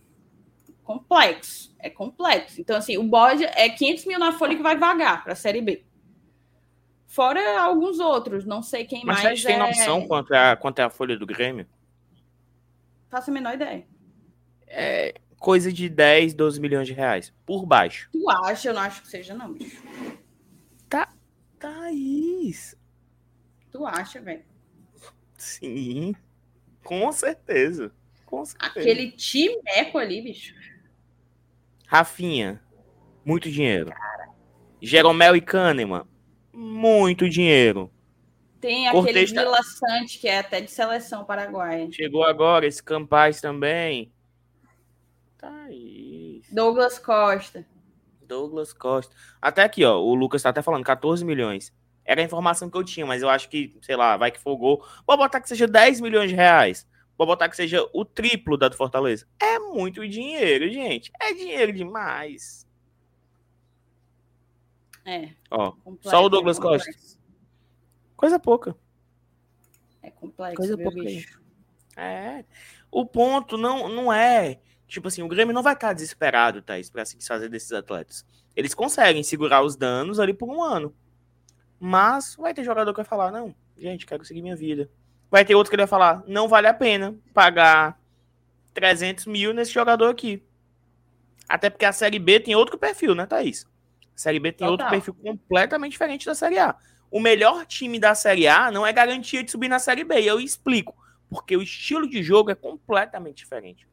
[0.92, 1.74] Complexo.
[1.78, 2.61] É complexo.
[2.61, 5.61] Então, assim, o bode é 500 mil na folha que vai vagar para a Série
[5.61, 5.85] B.
[7.07, 9.31] Fora alguns outros, não sei quem Mas mais.
[9.31, 9.58] Mas tem é...
[9.58, 11.66] noção quanto é, a, quanto é a folha do Grêmio?
[13.10, 13.87] Faço a menor ideia.
[14.66, 17.35] É coisa de 10, 12 milhões de reais.
[17.44, 18.08] Por baixo.
[18.12, 18.69] Tu acha?
[18.69, 19.83] Eu não acho que seja, não, bicho.
[20.88, 21.12] Tá.
[21.58, 22.77] Thaís.
[23.71, 24.44] Tu acha, velho?
[25.37, 26.14] Sim.
[26.85, 27.92] Com certeza.
[28.25, 28.81] Com certeza.
[28.81, 30.54] Aquele timeco ali, bicho.
[31.92, 32.58] Rafinha,
[33.22, 33.90] muito dinheiro.
[33.90, 34.30] Cara.
[34.80, 36.06] Jeromel e Kahneman,
[36.50, 37.92] muito dinheiro.
[38.58, 39.42] Tem aquele tá...
[39.42, 41.92] Vila Sante, que é até de seleção paraguaia.
[41.92, 44.10] Chegou agora, esse Campaz também.
[45.36, 46.54] Tá isso.
[46.54, 47.66] Douglas Costa.
[48.22, 49.14] Douglas Costa.
[49.38, 51.74] Até aqui, ó, o Lucas tá até falando 14 milhões.
[52.06, 54.82] Era a informação que eu tinha, mas eu acho que, sei lá, vai que folgou.
[55.06, 56.88] Vou botar que seja 10 milhões de reais.
[57.17, 59.27] Vou botar que seja o triplo da do Fortaleza.
[59.40, 61.13] É muito dinheiro, gente.
[61.21, 62.67] É dinheiro demais.
[65.04, 65.31] É.
[65.50, 66.90] Ó, só o Douglas é Costa.
[68.17, 68.77] Coisa pouca.
[70.02, 71.40] É complexo, Coisa pouca bicho.
[71.96, 72.44] É.
[72.90, 74.60] O ponto não, não é.
[74.87, 78.27] Tipo assim, o Grêmio não vai estar desesperado, Thaís, pra se desfazer desses atletas.
[78.54, 80.94] Eles conseguem segurar os danos ali por um ano.
[81.81, 84.90] Mas vai ter jogador que vai falar: não, gente, quero seguir minha vida.
[85.33, 87.98] Vai ter outro que vai falar: não vale a pena pagar
[88.74, 90.42] 300 mil nesse jogador aqui.
[91.48, 93.64] Até porque a Série B tem outro perfil, né, Thaís?
[94.14, 94.72] A Série B tem Total.
[94.72, 96.76] outro perfil completamente diferente da Série A.
[97.10, 100.20] O melhor time da Série A não é garantia de subir na Série B.
[100.20, 100.94] E eu explico.
[101.30, 103.88] Porque o estilo de jogo é completamente diferente.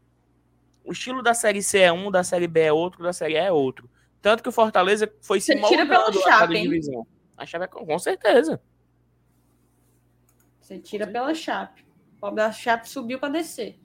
[0.84, 3.46] O estilo da Série C é um, da Série B é outro, da Série A
[3.46, 3.90] é outro.
[4.22, 7.08] Tanto que o Fortaleza foi se Você tira pela chave, divisão.
[7.38, 8.62] A chave é com certeza.
[10.70, 11.84] Você tira pela Chape.
[12.16, 13.80] O pobre da Chape subiu para descer.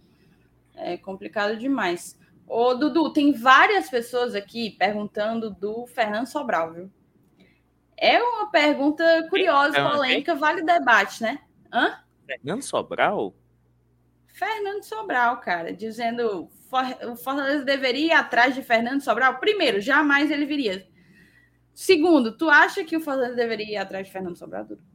[0.75, 2.21] É complicado demais.
[2.47, 6.93] Ô, Dudu, tem várias pessoas aqui perguntando do Fernando Sobral, viu?
[7.97, 11.39] É uma pergunta curiosa, é, polêmica, vale debate, né?
[11.73, 12.05] Hã?
[12.27, 13.35] Fernando Sobral?
[14.27, 16.51] Fernando Sobral, cara, dizendo
[17.09, 19.39] o Fortaleza deveria ir atrás de Fernando Sobral.
[19.39, 20.87] Primeiro, jamais ele viria.
[21.73, 24.94] Segundo, tu acha que o Fortaleza deveria ir atrás de Fernando Sobral, Dudu?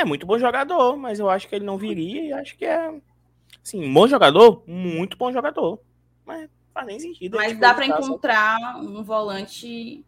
[0.00, 2.90] É muito bom jogador, mas eu acho que ele não viria e acho que é.
[3.62, 5.78] Sim, bom jogador, muito bom jogador.
[6.24, 7.36] Mas faz nem sentido.
[7.36, 10.02] Mas dá para encontrar um volante.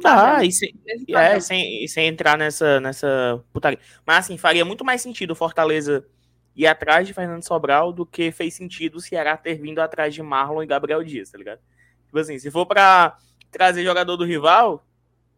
[0.00, 0.72] Dá, e, se,
[1.08, 3.80] é, sem, sem entrar nessa, nessa putaria.
[4.06, 6.06] Mas assim, faria muito mais sentido o Fortaleza
[6.54, 10.22] ir atrás de Fernando Sobral do que fez sentido o Ceará ter vindo atrás de
[10.22, 11.60] Marlon e Gabriel Dias, tá ligado?
[12.06, 13.18] Tipo assim, se for pra
[13.50, 14.86] trazer jogador do rival,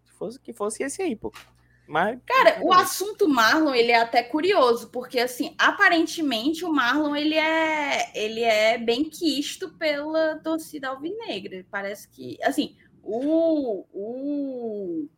[0.04, 1.32] que fosse, que fosse esse aí, pô.
[1.86, 7.34] Mas, Cara, o assunto Marlon, ele é até curioso, porque assim, aparentemente o Marlon, ele
[7.34, 11.64] é, ele é bem quisto pela torcida alvinegra.
[11.70, 15.08] Parece que, assim, o, o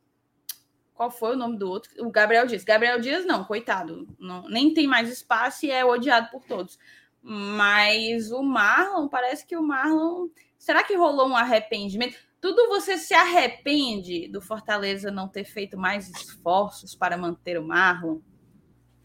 [0.96, 1.90] qual foi o nome do outro?
[1.98, 2.64] O Gabriel Dias.
[2.64, 6.78] Gabriel Dias não, coitado, não, nem tem mais espaço e é odiado por todos.
[7.22, 12.16] Mas o Marlon, parece que o Marlon, será que rolou um arrependimento?
[12.40, 18.18] Tudo você se arrepende do Fortaleza não ter feito mais esforços para manter o Marlon?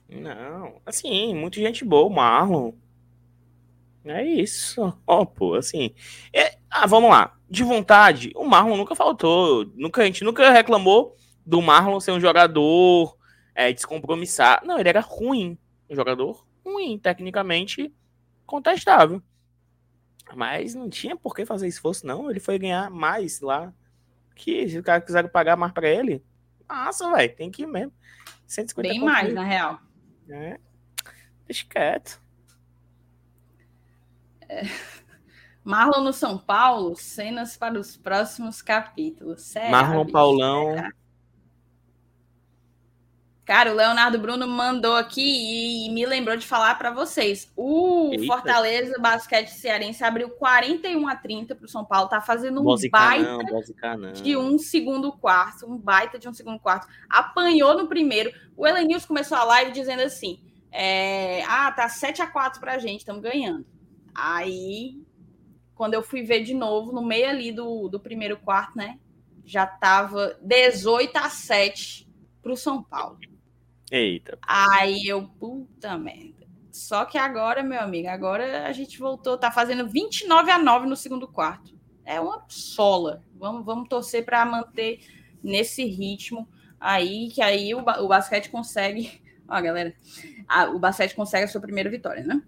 [0.09, 2.73] Não, assim, muita gente boa, o Marlon.
[4.03, 4.81] É isso.
[5.05, 5.93] Ó, oh, pô, assim.
[6.33, 6.57] É...
[6.69, 7.37] Ah, vamos lá.
[7.49, 9.65] De vontade, o Marlon nunca faltou.
[9.75, 11.15] Nunca, a gente nunca reclamou
[11.45, 13.17] do Marlon ser um jogador
[13.53, 14.65] é, descompromissado.
[14.65, 15.57] Não, ele era ruim.
[15.89, 17.93] Um jogador ruim, tecnicamente
[18.45, 19.21] contestável.
[20.35, 22.29] Mas não tinha por que fazer esforço, não.
[22.29, 23.73] Ele foi ganhar mais lá.
[24.35, 26.23] Que se o cara quiser pagar mais para ele,
[26.67, 27.35] massa, velho.
[27.35, 27.93] Tem que ir mesmo.
[28.47, 29.35] 150 Bem mais, mil.
[29.35, 29.79] na real.
[30.29, 30.59] É.
[31.45, 32.21] Deixa quieto.
[34.47, 34.63] É.
[35.63, 39.43] Marlon no São Paulo, cenas para os próximos capítulos.
[39.43, 40.13] Será, Marlon bicho?
[40.13, 40.73] Paulão.
[40.75, 40.91] Será?
[43.51, 47.51] Cara, o Leonardo Bruno mandou aqui e me lembrou de falar para vocês.
[47.53, 48.25] O Eita.
[48.25, 52.07] Fortaleza Basquete Cearense abriu 41 a 30 para o São Paulo.
[52.07, 53.43] Tá fazendo um baita
[53.97, 55.69] não, de um segundo quarto.
[55.69, 56.87] Um baita de um segundo quarto.
[57.09, 58.31] Apanhou no primeiro.
[58.55, 60.39] O Elenils começou a live dizendo assim:
[60.71, 63.65] é, Ah, tá 7 a 4 para a gente, estamos ganhando.
[64.15, 65.03] Aí,
[65.75, 68.97] quando eu fui ver de novo, no meio ali do, do primeiro quarto, né?
[69.43, 72.09] Já tava 18 a 7
[72.41, 73.19] para o São Paulo.
[73.91, 74.39] Eita.
[74.47, 76.47] Aí eu, puta merda.
[76.71, 80.95] Só que agora, meu amigo, agora a gente voltou, tá fazendo 29 a 9 no
[80.95, 81.77] segundo quarto.
[82.05, 83.21] É uma sola.
[83.35, 85.01] Vamos, vamos torcer para manter
[85.43, 86.47] nesse ritmo
[86.79, 89.21] aí, que aí o, o basquete consegue.
[89.49, 89.93] Ó, galera,
[90.47, 92.41] a, o basquete consegue a sua primeira vitória, né?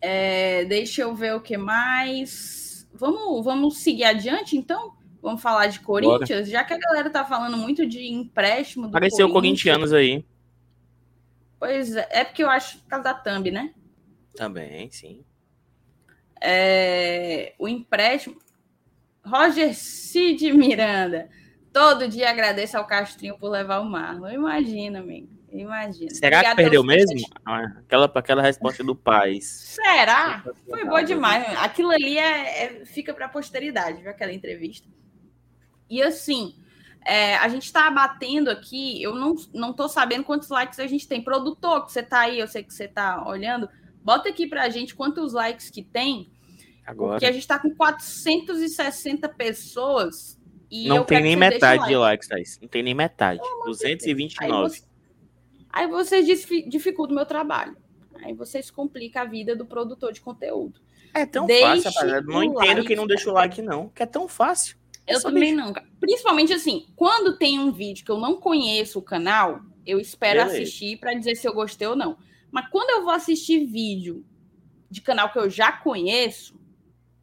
[0.00, 2.88] É, deixa eu ver o que mais.
[2.92, 4.94] Vamos, vamos seguir adiante, então?
[5.22, 6.44] Vamos falar de Corinthians, Bora.
[6.44, 8.84] já que a galera tá falando muito de empréstimo.
[8.84, 10.24] Do Apareceu corintianos aí.
[11.58, 13.74] Pois é, é porque eu acho por causa da thumb, né?
[14.34, 15.24] Também, sim.
[16.40, 18.38] É, o empréstimo.
[19.24, 21.28] Roger Cid Miranda.
[21.72, 24.30] Todo dia agradeço ao Castrinho por levar o Marlon.
[24.30, 25.28] Imagina, amigo.
[25.52, 26.10] Imagina.
[26.10, 27.20] Será Obrigada que perdeu mesmo?
[27.44, 29.40] Aquela, aquela resposta do pai.
[29.40, 30.44] Será?
[30.68, 31.44] Foi boa demais.
[31.58, 34.10] Aquilo ali é, é fica para a posteridade, viu?
[34.10, 34.86] Aquela entrevista.
[35.88, 36.54] E assim,
[37.04, 41.08] é, a gente está batendo aqui, eu não, não tô sabendo quantos likes a gente
[41.08, 41.22] tem.
[41.22, 43.68] Produtor, que você está aí, eu sei que você está olhando,
[44.02, 46.30] bota aqui para a gente quantos likes que tem.
[46.86, 47.12] Agora.
[47.12, 50.38] Porque a gente está com 460 pessoas.
[50.70, 51.92] E não tem nem metade like.
[51.92, 52.58] de likes, Thaís.
[52.60, 53.40] Não tem nem metade.
[53.42, 54.46] Oh, 229.
[54.50, 54.84] Aí, você,
[55.70, 56.26] aí vocês
[56.66, 57.76] dificultam o meu trabalho.
[58.22, 60.80] Aí vocês complicam a vida do produtor de conteúdo.
[61.14, 62.26] É tão Deixe fácil, rapaziada.
[62.26, 63.88] Não entendo like, quem não deixa o like, não.
[63.90, 64.77] Que é tão fácil.
[65.08, 65.72] Eu também não.
[66.00, 70.62] Principalmente assim, quando tem um vídeo que eu não conheço o canal, eu espero Beleza.
[70.62, 72.16] assistir para dizer se eu gostei ou não.
[72.50, 74.24] Mas quando eu vou assistir vídeo
[74.90, 76.58] de canal que eu já conheço,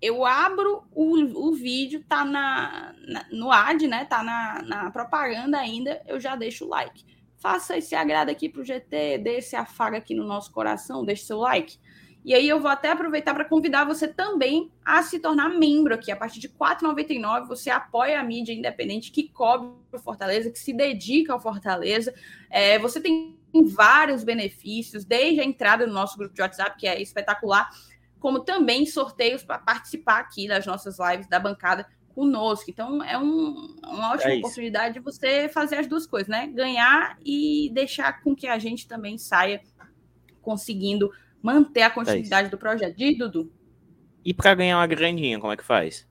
[0.01, 4.05] eu abro o, o vídeo, tá na, na, no ad, né?
[4.05, 7.03] Tá na, na propaganda ainda, eu já deixo o like.
[7.37, 11.39] Faça esse agrado aqui pro GT, dê esse afago aqui no nosso coração, deixe seu
[11.39, 11.77] like.
[12.25, 16.11] E aí eu vou até aproveitar para convidar você também a se tornar membro aqui.
[16.11, 20.57] A partir de R$ 4,99 você apoia a mídia independente que cobre o Fortaleza, que
[20.57, 22.11] se dedica ao Fortaleza.
[22.49, 26.99] É, você tem vários benefícios, desde a entrada no nosso grupo de WhatsApp, que é
[26.99, 27.69] espetacular,
[28.19, 32.71] como também sorteios para participar aqui das nossas lives da bancada conosco.
[32.71, 36.47] Então, é um, uma ótima é oportunidade de você fazer as duas coisas, né?
[36.47, 39.61] Ganhar e deixar com que a gente também saia
[40.41, 41.11] conseguindo
[41.45, 42.97] manter a continuidade é do projeto.
[42.97, 43.53] De Dudu.
[44.23, 46.07] E para ganhar uma grandinha, como é que faz?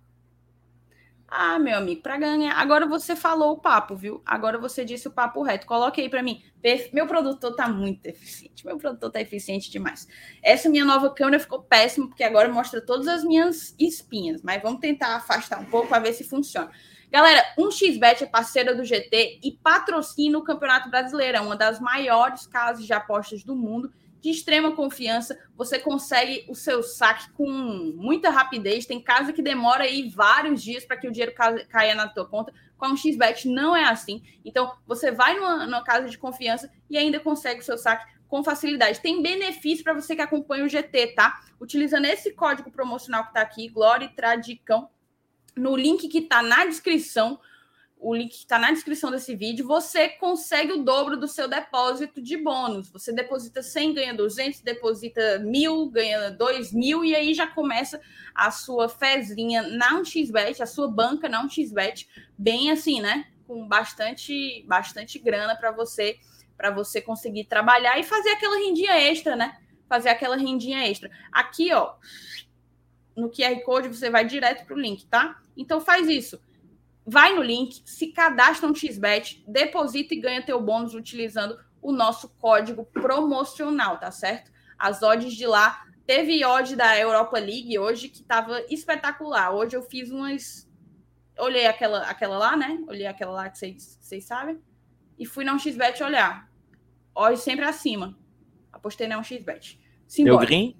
[1.27, 2.53] Ah, meu amigo, para ganhar.
[2.57, 4.23] Agora você falou o papo, viu?
[4.25, 5.67] Agora você disse o papo reto.
[5.67, 6.41] Coloque aí para mim.
[6.93, 8.65] Meu produtor tá muito eficiente.
[8.65, 10.07] Meu produtor tá eficiente demais.
[10.41, 14.41] Essa minha nova câmera ficou péssima, porque agora mostra todas as minhas espinhas.
[14.41, 16.71] Mas vamos tentar afastar um pouco para ver se funciona.
[17.11, 21.39] Galera, 1xBet é parceira do GT e patrocina o Campeonato Brasileiro.
[21.39, 23.93] É uma das maiores casas de apostas do mundo
[24.25, 28.87] de extrema confiança, você consegue o seu saque com muita rapidez.
[28.87, 31.35] Tem casa que demora aí vários dias para que o dinheiro
[31.69, 32.51] caia na tua conta.
[32.79, 34.23] Com um XBET não é assim.
[34.43, 38.43] Então, você vai numa, numa casa de confiança e ainda consegue o seu saque com
[38.43, 39.01] facilidade.
[39.01, 41.43] Tem benefício para você que acompanha o GT, tá?
[41.61, 44.89] Utilizando esse código promocional que está aqui, Glória Tradicão,
[45.55, 47.39] no link que está na descrição
[47.99, 52.37] o link está na descrição desse vídeo, você consegue o dobro do seu depósito de
[52.37, 52.91] bônus.
[52.91, 57.99] Você deposita 100, ganha 200, deposita 1.000, ganha 2.000, e aí já começa
[58.35, 63.27] a sua fezinha na 1xBet, a sua banca na 1xBet, bem assim, né?
[63.47, 66.19] Com bastante, bastante grana para você
[66.57, 69.59] para você conseguir trabalhar e fazer aquela rendinha extra, né?
[69.89, 71.11] Fazer aquela rendinha extra.
[71.33, 71.95] Aqui, ó,
[73.17, 75.43] no QR Code você vai direto para o link, tá?
[75.57, 76.41] Então faz isso
[77.07, 82.29] vai no link, se cadastra no XBET, deposita e ganha teu bônus utilizando o nosso
[82.41, 84.51] código promocional, tá certo?
[84.79, 85.85] As odds de lá.
[86.07, 89.55] Teve odd da Europa League hoje que estava espetacular.
[89.55, 90.69] Hoje eu fiz umas.
[91.39, 92.83] Olhei aquela, aquela lá, né?
[92.87, 94.61] Olhei aquela lá que vocês, sabem.
[95.19, 96.51] E fui na 1xBet olhar.
[97.15, 98.17] Hoje sempre acima.
[98.73, 99.79] Apostei na 1xBet.
[100.19, 100.77] Deu green?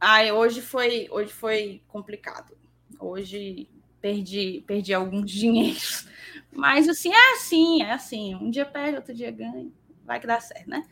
[0.00, 2.56] Ah, hoje foi, hoje foi complicado.
[3.00, 3.68] Hoje
[4.06, 6.06] perdi, perdi alguns dinheiros.
[6.54, 8.34] Mas assim, é assim, é assim.
[8.36, 9.68] Um dia perde, outro dia ganha.
[10.04, 10.84] Vai que dá certo, né?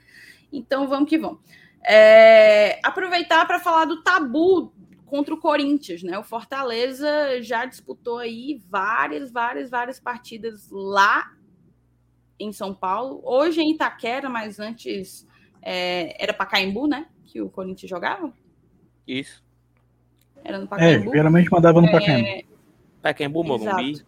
[0.53, 1.39] Então vamos que vamos.
[1.87, 4.73] É, aproveitar para falar do tabu
[5.07, 6.19] contra o Corinthians, né?
[6.19, 11.33] O Fortaleza já disputou aí várias, várias, várias partidas lá
[12.39, 13.21] em São Paulo.
[13.23, 15.25] Hoje em Itaquera, mas antes
[15.63, 17.07] é, era Pacaembu, né?
[17.27, 18.33] Que o Corinthians jogava.
[19.07, 19.45] Isso.
[20.43, 21.11] Era no é, Pacaembu.
[21.11, 22.27] É, geralmente mandava no Pacaembu.
[22.27, 22.54] É,
[23.05, 24.03] Pacaembu, Morumbi.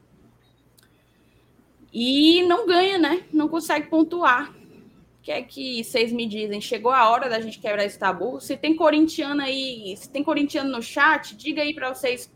[1.93, 3.25] E não ganha, né?
[3.31, 4.51] Não consegue pontuar.
[4.51, 6.63] O que é que vocês me dizem?
[6.63, 8.41] Chegou a hora da gente quebrar esse tabu?
[8.41, 12.31] Se tem corintiano aí, se tem corintiano no chat, diga aí para vocês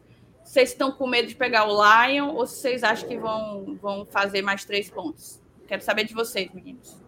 [0.44, 3.78] se vocês estão com medo de pegar o Lion ou se vocês acham que vão,
[3.80, 5.40] vão fazer mais três pontos.
[5.68, 6.98] Quero saber de vocês, meninos.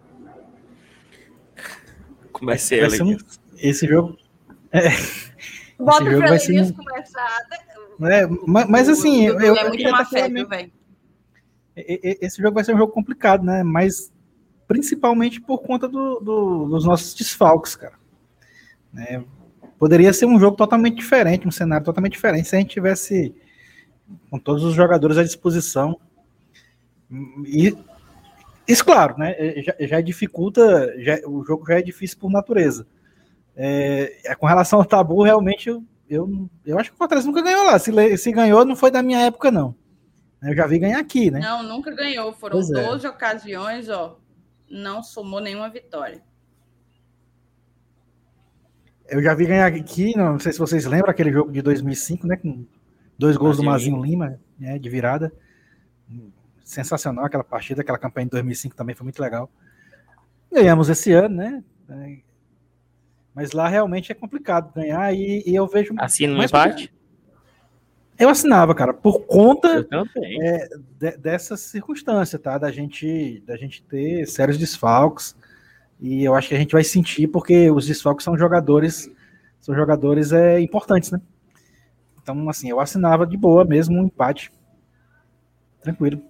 [2.33, 3.19] Comecei a um,
[3.57, 4.17] Esse jogo.
[4.75, 4.89] É,
[5.77, 6.75] Bota o Frelinhos um...
[6.75, 7.39] começar.
[8.09, 10.73] É, mas, mas assim, eu, eu, é muito má fé, velho.
[11.75, 13.63] Esse jogo vai ser um jogo complicado, né?
[13.63, 14.13] Mas
[14.67, 17.95] principalmente por conta do, do, dos nossos desfalques, cara.
[18.97, 19.23] É,
[19.79, 23.35] poderia ser um jogo totalmente diferente, um cenário totalmente diferente se a gente tivesse
[24.31, 25.99] com todos os jogadores à disposição.
[27.47, 27.77] E
[28.67, 29.35] isso, claro, né?
[29.63, 32.87] Já, já dificulta, já, o jogo já é difícil por natureza.
[33.55, 37.41] É, é com relação ao tabu, realmente eu eu, eu acho que o Fortaleza nunca
[37.41, 37.79] ganhou lá.
[37.79, 39.75] Se, se ganhou, não foi da minha época, não.
[40.43, 41.41] Eu já vi ganhar aqui, né?
[41.41, 42.33] Não, nunca ganhou.
[42.35, 43.09] Foram pois 12 é.
[43.09, 44.19] ocasiões, ó.
[44.69, 46.23] Não somou nenhuma vitória.
[49.09, 52.37] Eu já vi ganhar aqui, não sei se vocês lembram aquele jogo de 2005, né?
[52.37, 52.67] Com
[53.19, 55.33] dois gols do Mazinho Lima, Lima né, de virada.
[56.63, 59.51] Sensacional aquela partida, aquela campanha de 2005 também foi muito legal.
[60.53, 61.65] Ganhamos esse ano, né?
[63.35, 65.95] Mas lá realmente é complicado ganhar e, e eu vejo.
[65.99, 66.93] Assina no empate?
[68.19, 70.69] Eu assinava, cara, por conta é,
[70.99, 72.59] de, dessa circunstância, tá?
[72.59, 75.35] Da gente, da gente ter sérios desfalques.
[76.01, 79.11] E eu acho que a gente vai sentir, porque os desfalques são jogadores,
[79.61, 81.21] são jogadores é, importantes, né?
[82.23, 84.53] Então, assim, eu assinava de boa mesmo um empate.
[85.81, 86.23] Tranquilo.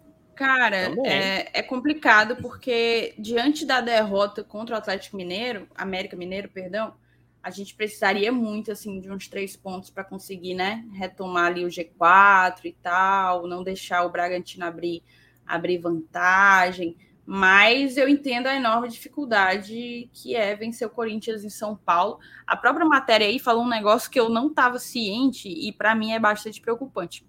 [0.42, 6.48] Cara, tá é, é, complicado porque diante da derrota contra o Atlético Mineiro, América Mineiro,
[6.48, 6.94] perdão,
[7.40, 11.68] a gente precisaria muito assim de uns três pontos para conseguir, né, retomar ali o
[11.68, 15.04] G4 e tal, não deixar o Bragantino abrir
[15.46, 16.96] abrir vantagem.
[17.24, 22.18] Mas eu entendo a enorme dificuldade que é vencer o Corinthians em São Paulo.
[22.44, 26.10] A própria matéria aí falou um negócio que eu não estava ciente e para mim
[26.12, 27.24] é bastante preocupante.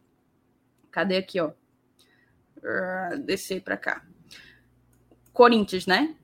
[0.89, 1.51] Cadê aqui, ó?
[2.64, 4.01] Uh, descer para cá.
[5.34, 6.16] Corinthians, né?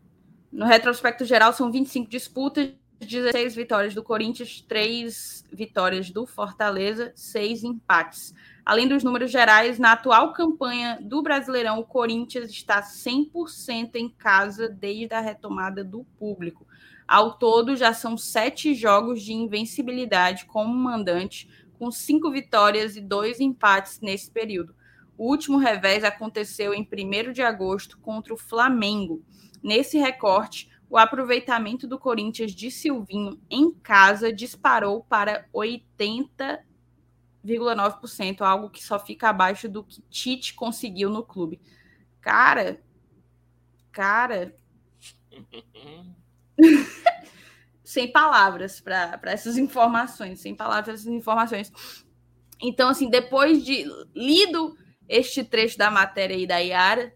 [0.52, 7.64] No retrospecto geral, são 25 disputas, 16 vitórias do Corinthians, 3 vitórias do Fortaleza, 6
[7.64, 8.34] empates.
[8.66, 14.70] Além dos números gerais, na atual campanha do Brasileirão, o Corinthians está 100% em casa
[14.70, 16.68] desde a retomada do público.
[17.08, 23.40] Ao todo, já são sete jogos de invencibilidade como mandante, com cinco vitórias e dois
[23.40, 24.76] empates nesse período.
[25.20, 29.22] O último revés aconteceu em 1 de agosto contra o Flamengo.
[29.62, 36.64] Nesse recorte, o aproveitamento do Corinthians de Silvinho em casa disparou para 80
[37.46, 41.60] 0,9%, algo que só fica abaixo do que Tite conseguiu no clube.
[42.22, 42.82] Cara,
[43.92, 44.56] cara.
[47.84, 51.74] sem palavras para essas informações, sem palavras para essas informações.
[52.62, 54.78] Então, assim, depois de lido
[55.10, 57.14] este trecho da matéria aí da Yara,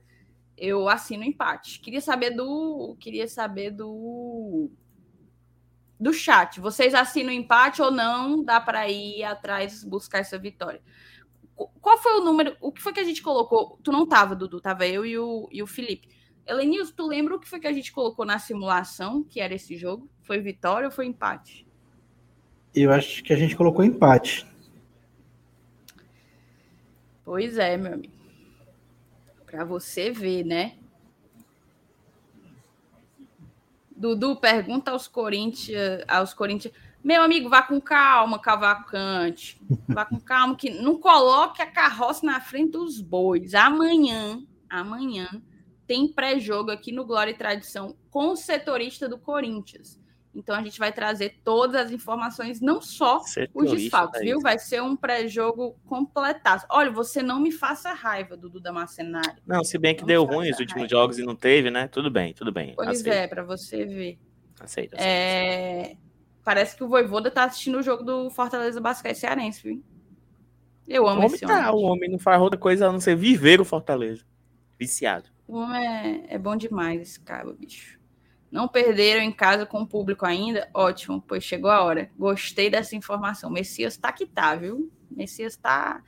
[0.58, 1.80] eu assino empate.
[1.80, 2.98] Queria saber do.
[3.00, 4.72] Queria saber do
[6.00, 6.60] do chat.
[6.60, 8.44] Vocês assinam empate ou não?
[8.44, 10.82] Dá para ir atrás buscar essa vitória.
[11.56, 12.58] Qual foi o número?
[12.60, 13.80] O que foi que a gente colocou?
[13.84, 16.10] Tu não tava, Dudu, tava eu e o, e o Felipe.
[16.46, 19.78] Elenilson, tu lembra o que foi que a gente colocou na simulação, que era esse
[19.78, 20.10] jogo?
[20.24, 21.66] Foi vitória ou foi empate?
[22.76, 24.46] Eu acho que a gente colocou empate.
[27.24, 28.14] Pois é, meu amigo.
[29.46, 30.78] Para você ver, né?
[33.96, 39.62] Dudu pergunta aos Corinthians, aos Corinthians, meu amigo, vá com calma, Cavalcante.
[39.88, 43.54] Vá com calma, que não coloque a carroça na frente dos bois.
[43.54, 45.30] Amanhã, amanhã,
[45.86, 50.00] tem pré-jogo aqui no Glória e Tradição com o setorista do Corinthians.
[50.36, 53.22] Então a gente vai trazer todas as informações, não só
[53.54, 54.40] os desfalques, viu?
[54.42, 56.64] Vai ser um pré-jogo completado.
[56.70, 59.42] Olha, você não me faça raiva, Dudu da Macenário.
[59.46, 60.90] Não, se bem que não deu ruim os últimos raiva.
[60.90, 61.88] jogos e não teve, né?
[61.88, 62.74] Tudo bem, tudo bem.
[62.76, 63.08] Pois aceito.
[63.10, 64.20] é, para você ver.
[64.60, 65.98] Aceita, aceita, é...
[66.44, 69.84] Parece que o Voivoda tá assistindo o jogo do Fortaleza Basquete Cearense, viu?
[70.88, 71.86] Eu amo o homem esse tá, homem.
[71.86, 74.26] O homem não faz outra coisa a não ser viver o Fortaleza.
[74.78, 75.30] Viciado.
[75.48, 78.00] O homem é, é bom demais, esse cara, bicho.
[78.54, 80.70] Não perderam em casa com o público ainda?
[80.76, 82.12] Ótimo, pois chegou a hora.
[82.16, 83.50] Gostei dessa informação.
[83.50, 84.92] Messias tá que tá, viu?
[85.10, 86.04] Messias tá.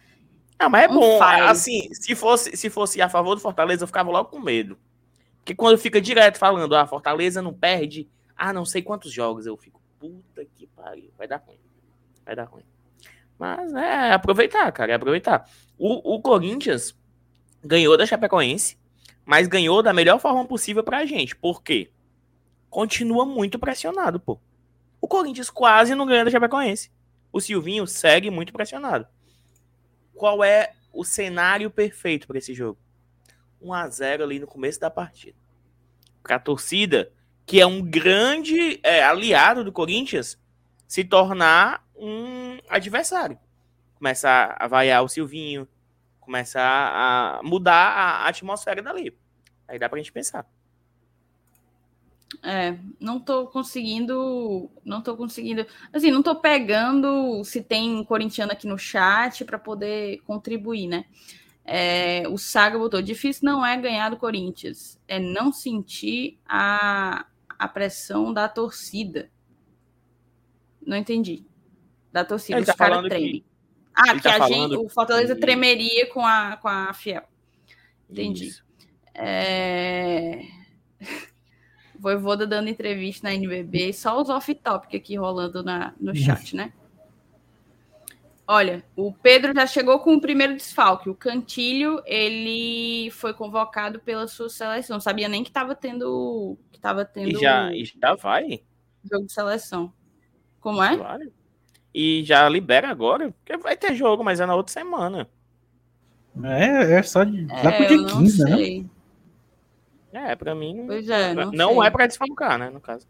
[0.59, 1.17] Não, mas é bom.
[1.17, 1.49] Faz.
[1.49, 4.77] Assim, se fosse, se fosse a favor do Fortaleza, eu ficava logo com medo.
[5.39, 9.57] Porque quando fica direto falando, ah, Fortaleza não perde, ah, não sei quantos jogos, eu
[9.57, 11.57] fico, puta que pariu, vai dar ruim.
[12.23, 12.63] Vai dar ruim.
[13.39, 15.49] Mas é aproveitar, cara, é aproveitar.
[15.79, 16.95] O, o Corinthians
[17.63, 18.77] ganhou da Chapecoense,
[19.25, 21.35] mas ganhou da melhor forma possível pra gente.
[21.35, 21.89] Por quê?
[22.75, 24.37] Continua muito pressionado, pô.
[24.99, 26.91] O Corinthians quase não ganha da Chapecoense.
[27.31, 29.07] O Silvinho segue muito pressionado.
[30.13, 32.77] Qual é o cenário perfeito para esse jogo?
[33.61, 35.37] 1 a 0 ali no começo da partida.
[36.21, 37.13] Para a torcida,
[37.45, 40.37] que é um grande é, aliado do Corinthians,
[40.85, 43.39] se tornar um adversário.
[43.93, 45.65] Começar a vaiar o Silvinho,
[46.19, 49.17] começar a mudar a atmosfera dali.
[49.65, 50.45] Aí dá pra gente pensar.
[52.43, 58.67] É, não tô conseguindo, não tô conseguindo, assim, não tô pegando se tem corintiano aqui
[58.67, 61.05] no chat para poder contribuir, né?
[61.63, 67.67] É, o Saga botou: difícil não é ganhar do Corinthians, é não sentir a, a
[67.67, 69.31] pressão da torcida.
[70.85, 71.43] Não entendi.
[72.11, 73.41] Da torcida, os tá caras tremem.
[73.41, 73.45] Que...
[73.95, 75.41] Ah, que tá a gente, o Fortaleza que...
[75.41, 77.23] tremeria com a, com a Fiel.
[78.09, 78.53] Entendi.
[79.13, 80.43] É...
[82.05, 86.71] Voivoda dando entrevista na NBB, só os off-topic aqui rolando na, no chat, né?
[88.47, 91.09] Olha, o Pedro já chegou com o primeiro desfalque.
[91.09, 94.99] O Cantilho, ele foi convocado pela sua seleção.
[94.99, 97.29] Sabia nem que estava tendo, que tava tendo.
[97.29, 98.61] E já, e já vai.
[99.11, 99.91] Jogo de seleção.
[100.59, 100.95] Como é?
[101.91, 105.27] E já libera agora, porque vai ter jogo, mas é na outra semana.
[106.43, 108.85] É, é só de, lá é, pro dia 15, né?
[110.15, 110.85] É, pra mim.
[110.87, 112.69] Pois é, não, não é pra desfalcar, né?
[112.69, 113.05] No caso.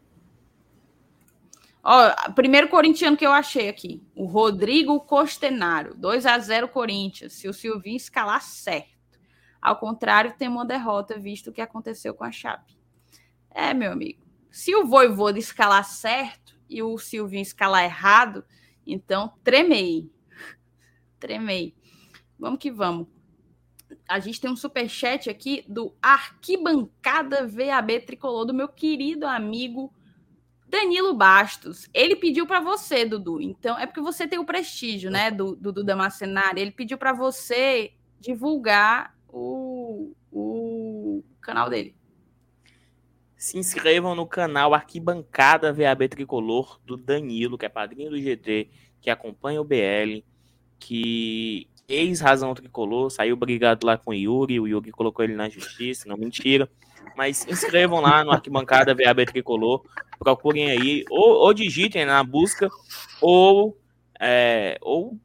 [1.84, 7.48] Ó, primeiro corintiano que eu achei aqui, o Rodrigo Costenaro, 2 a 0 Corinthians, se
[7.48, 9.20] o Silvinho escalar certo.
[9.62, 12.76] Ao contrário, tem uma derrota, visto o que aconteceu com a Chape.
[13.52, 18.44] É, meu amigo, se o Voivoda escalar certo e o Silvinho escalar errado,
[18.84, 20.10] então tremei.
[21.20, 21.72] Tremei.
[22.36, 23.06] Vamos que vamos.
[24.08, 29.92] A gente tem um super chat aqui do Arquibancada VAB Tricolor do meu querido amigo
[30.68, 33.40] Danilo Bastos, ele pediu para você, Dudu.
[33.40, 36.60] Então, é porque você tem o prestígio, né, do, Duda Macenário.
[36.60, 41.94] Ele pediu para você divulgar o, o canal dele.
[43.36, 48.68] Se inscrevam no canal Arquibancada VAB Tricolor do Danilo, que é padrinho do GT,
[49.00, 50.24] que acompanha o BL,
[50.80, 56.08] que ex-razão tricolor, saiu brigado lá com o Yuri, o Yuri colocou ele na justiça,
[56.08, 56.68] não mentira.
[57.16, 59.82] Mas inscrevam lá no Arquibancada VAB Tricolor,
[60.18, 62.68] procurem aí, ou, ou digitem na busca,
[63.20, 63.78] ou,
[64.20, 65.18] é, ou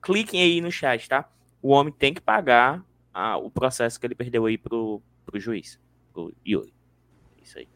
[0.00, 1.28] cliquem aí no chat, tá?
[1.60, 5.78] O homem tem que pagar a, o processo que ele perdeu aí pro, pro juiz,
[6.12, 6.72] pro Yuri.
[7.42, 7.68] Isso aí.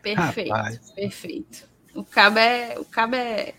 [0.00, 0.92] Perfeito, Rapaz.
[0.92, 1.68] perfeito.
[1.94, 3.54] O cabo é, o cabo é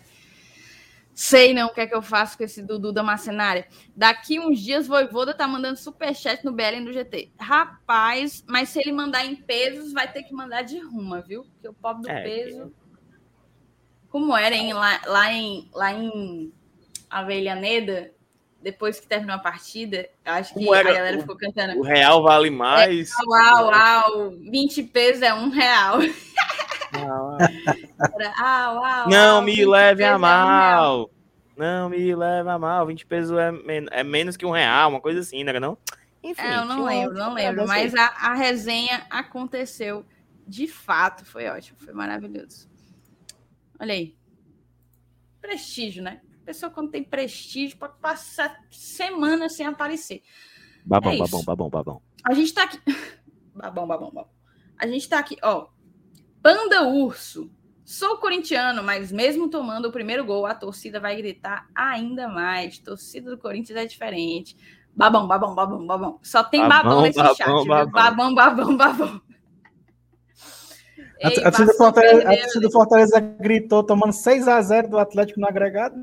[1.14, 3.68] Sei não o que é que eu faço com esse Dudu da macenária.
[3.94, 7.30] Daqui uns dias, Voivoda tá mandando superchat no BL do GT.
[7.38, 11.44] Rapaz, mas se ele mandar em pesos, vai ter que mandar de ruma, viu?
[11.44, 12.74] Porque o pobre do é, peso.
[14.08, 14.72] Como era hein?
[14.72, 16.52] Lá, lá, em, lá em
[17.08, 18.12] Avellaneda,
[18.60, 21.78] depois que terminou a partida, acho que a galera ficou cantando.
[21.78, 23.10] O real vale mais.
[23.12, 25.98] É, uau, uau, 20 pesos é um real.
[29.08, 31.10] Não me leve a mal.
[31.56, 32.86] Não me leve a mal.
[32.86, 35.58] 20 pesos é, men é menos que um real, uma coisa assim, né?
[35.60, 35.78] Não?
[36.22, 36.42] Enfim.
[36.42, 37.66] É, eu não lembro, não lembro.
[37.66, 40.04] Mas a, a resenha aconteceu
[40.46, 41.24] de fato.
[41.24, 42.68] Foi ótimo, foi maravilhoso.
[43.78, 44.16] Olha aí.
[45.40, 46.20] Prestígio, né?
[46.42, 50.22] A pessoa quando tem prestígio pode passar semanas sem aparecer.
[50.84, 52.02] Babão, é babão, babão, babão.
[52.24, 52.80] A gente tá aqui.
[53.54, 54.30] babão, babão, babão.
[54.78, 55.68] A gente tá aqui, ó.
[56.44, 57.50] Panda Urso.
[57.86, 62.78] Sou corintiano, mas mesmo tomando o primeiro gol, a torcida vai gritar ainda mais.
[62.78, 64.54] Torcida do Corinthians é diferente.
[64.94, 66.20] Babão, babão, babão, babão.
[66.22, 67.46] Só tem babão, babão nesse babão, chat.
[67.66, 67.90] Babão,
[68.34, 68.76] babão, babão.
[68.76, 69.22] babão.
[71.18, 74.98] Ei, a torcida do Fortaleza, a torcida do Fortaleza gritou tomando 6 a 0 do
[74.98, 75.96] Atlético no agregado.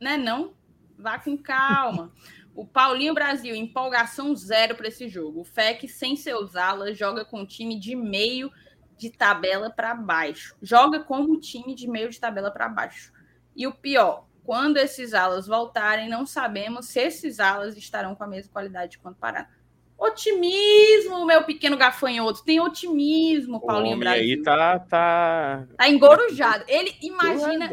[0.00, 0.54] Né, não?
[0.98, 2.10] Vá com calma.
[2.54, 5.42] O Paulinho Brasil, empolgação zero para esse jogo.
[5.42, 8.50] O FEC, sem seus alas, joga com um time de meio
[8.98, 10.56] de tabela para baixo.
[10.60, 13.12] Joga como time de meio de tabela para baixo.
[13.54, 18.26] E o pior, quando esses alas voltarem, não sabemos se esses alas estarão com a
[18.26, 19.50] mesma qualidade quando parar.
[19.96, 22.44] Otimismo, meu pequeno gafanhoto.
[22.44, 24.22] Tem otimismo, Paulinho o Brasil.
[24.22, 25.66] aí tá, tá...
[25.76, 26.64] tá engorujado.
[26.68, 27.70] Ele imagina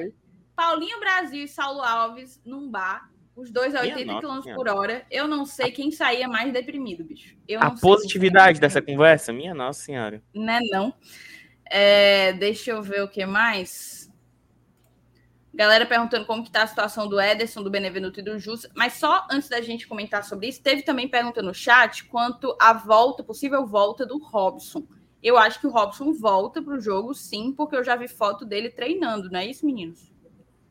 [0.56, 5.06] Paulinho Brasil e Saulo Alves num bar os dois a 80 km por hora.
[5.12, 7.36] Eu não sei quem saía mais deprimido, bicho.
[7.48, 10.24] Eu a positividade dessa conversa, minha nossa senhora.
[10.34, 10.94] Né, não.
[11.66, 14.12] É, deixa eu ver o que mais.
[15.54, 18.70] Galera perguntando como que tá a situação do Ederson, do Benevenuto e do Justo.
[18.76, 22.74] Mas só antes da gente comentar sobre isso, teve também pergunta no chat quanto à
[22.74, 24.86] volta, possível volta do Robson.
[25.24, 28.46] Eu acho que o Robson volta para o jogo, sim, porque eu já vi foto
[28.46, 30.14] dele treinando, não é isso, meninos?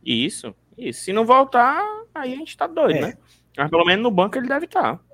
[0.05, 0.55] Isso.
[0.77, 1.83] E se não voltar,
[2.15, 3.01] aí a gente tá doido, é.
[3.01, 3.19] né?
[3.57, 4.97] Mas pelo menos no banco ele deve estar.
[4.97, 5.05] Tá.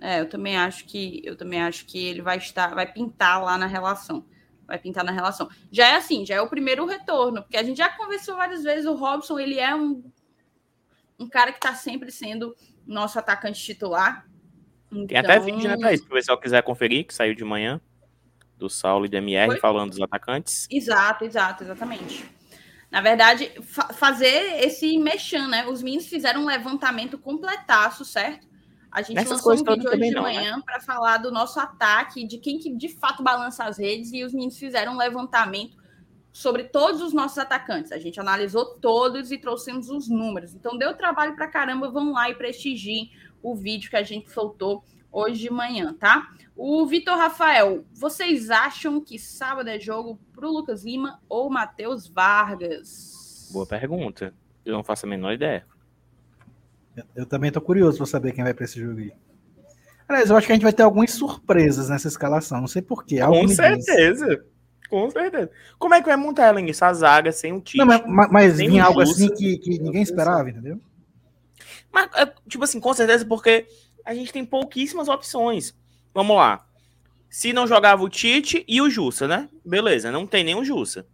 [0.00, 3.56] É, eu também acho que eu também acho que ele vai estar, vai pintar lá
[3.56, 4.26] na relação.
[4.66, 5.48] Vai pintar na relação.
[5.70, 8.86] Já é assim, já é o primeiro retorno, porque a gente já conversou várias vezes,
[8.86, 10.02] o Robson, ele é um,
[11.18, 12.54] um cara que está sempre sendo
[12.86, 14.26] nosso atacante titular.
[14.90, 15.06] Então...
[15.06, 16.00] Tem até vídeo, né, Thaís?
[16.00, 17.80] Se o pessoal quiser conferir, que saiu de manhã,
[18.58, 19.60] do Saulo e do MR, Foi?
[19.60, 20.66] falando dos atacantes.
[20.70, 22.24] Exato, exato, exatamente.
[22.94, 25.66] Na verdade, fa fazer esse mexão, né?
[25.66, 28.46] Os meninos fizeram um levantamento completaço, certo?
[28.88, 30.62] A gente Nessas lançou um vídeo hoje de manhã né?
[30.64, 34.32] para falar do nosso ataque, de quem que de fato balança as redes, e os
[34.32, 35.76] meninos fizeram um levantamento
[36.32, 37.90] sobre todos os nossos atacantes.
[37.90, 40.54] A gente analisou todos e trouxemos os números.
[40.54, 41.90] Então deu trabalho para caramba.
[41.90, 43.10] Vão lá e prestigiem
[43.42, 44.84] o vídeo que a gente soltou
[45.14, 46.32] hoje de manhã, tá?
[46.56, 52.08] O Vitor Rafael, vocês acham que sábado é jogo para o Lucas Lima ou Matheus
[52.08, 53.48] Vargas?
[53.52, 54.34] Boa pergunta.
[54.64, 55.64] Eu não faço a menor ideia.
[56.96, 59.12] Eu, eu também estou curioso para saber quem vai para esse jogo aí.
[60.08, 62.60] Aliás, eu acho que a gente vai ter algumas surpresas nessa escalação.
[62.60, 63.20] Não sei porquê.
[63.20, 64.44] Com certeza.
[64.90, 65.50] Com certeza.
[65.78, 66.84] Como é que vai montar ela nisso?
[66.84, 67.84] A zaga sem um time.
[67.84, 70.78] Mas, mas vinha algo assim que, que ninguém esperava, entendeu?
[71.90, 73.66] Mas, é, tipo assim, com certeza, porque
[74.04, 75.74] a gente tem pouquíssimas opções.
[76.12, 76.66] Vamos lá.
[77.28, 79.48] Se não jogava o Tite e o Jussa, né?
[79.64, 81.06] Beleza, não tem nem o Jussa.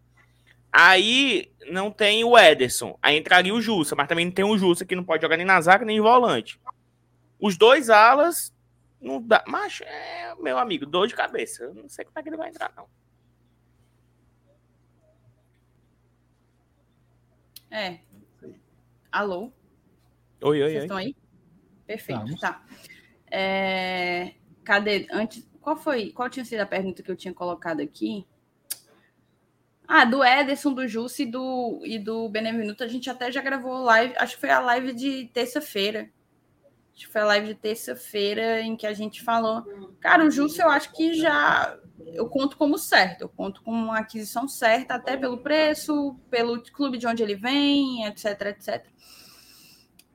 [0.73, 2.99] Aí não tem o Ederson.
[3.01, 5.47] Aí entraria o Jussa, mas também não tem o Jussa que não pode jogar nem
[5.47, 6.61] na zaga nem volante.
[7.41, 8.53] Os dois alas
[9.01, 9.43] não dá.
[9.47, 11.65] Mas, é, meu amigo, dor de cabeça.
[11.65, 12.87] Eu não sei como é que ele vai entrar, não.
[17.71, 18.01] É.
[19.11, 19.53] Alô?
[20.43, 20.83] Oi, oi, Vocês oi.
[20.83, 21.17] estão aí?
[21.91, 22.63] Perfeito, tá.
[23.29, 25.09] É, Cadê?
[25.11, 26.13] Antes, qual foi?
[26.13, 28.25] Qual tinha sido a pergunta que eu tinha colocado aqui?
[29.89, 33.83] Ah, do Ederson, do Jussi e do, e do Benevenuto, a gente até já gravou
[33.83, 36.09] live, acho que foi a live de terça-feira.
[36.95, 39.65] Acho que foi a live de terça-feira em que a gente falou.
[39.99, 41.77] Cara, o Jussi eu acho que já.
[42.07, 46.97] Eu conto como certo, eu conto como uma aquisição certa, até pelo preço, pelo clube
[46.97, 48.87] de onde ele vem, etc, etc.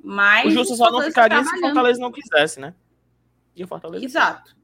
[0.05, 0.45] Mas.
[0.45, 1.59] O Jussa só não ficaria se o.
[1.59, 2.75] Fortaleza não quisesse, né?
[3.55, 4.05] E o Fortaleza.
[4.05, 4.55] Exato.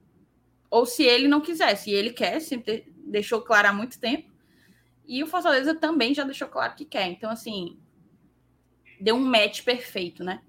[0.69, 4.29] Ou se ele não quiser, se ele quer, sempre de- deixou claro há muito tempo.
[5.05, 7.07] E o Fortaleza também já deixou claro que quer.
[7.07, 7.77] Então, assim,
[8.99, 10.41] deu um match perfeito, né?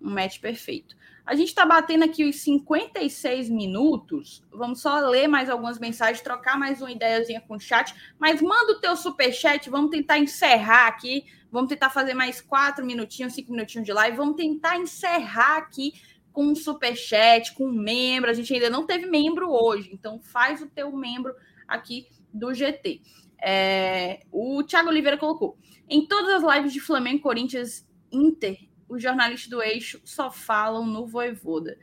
[0.00, 0.96] Um match perfeito.
[1.24, 4.42] A gente tá batendo aqui os 56 minutos.
[4.50, 7.94] Vamos só ler mais algumas mensagens, trocar mais uma ideiazinha com o chat.
[8.18, 11.26] Mas manda o teu superchat, vamos tentar encerrar aqui.
[11.50, 14.16] Vamos tentar fazer mais quatro minutinhos, cinco minutinhos de live.
[14.16, 15.94] Vamos tentar encerrar aqui
[16.32, 18.30] com um superchat, com um membro.
[18.30, 21.34] A gente ainda não teve membro hoje, então faz o teu membro
[21.66, 23.00] aqui do GT.
[23.42, 29.48] É, o Thiago Oliveira colocou: em todas as lives de Flamengo, Corinthians, Inter, os jornalistas
[29.48, 31.78] do eixo só falam no Voivoda.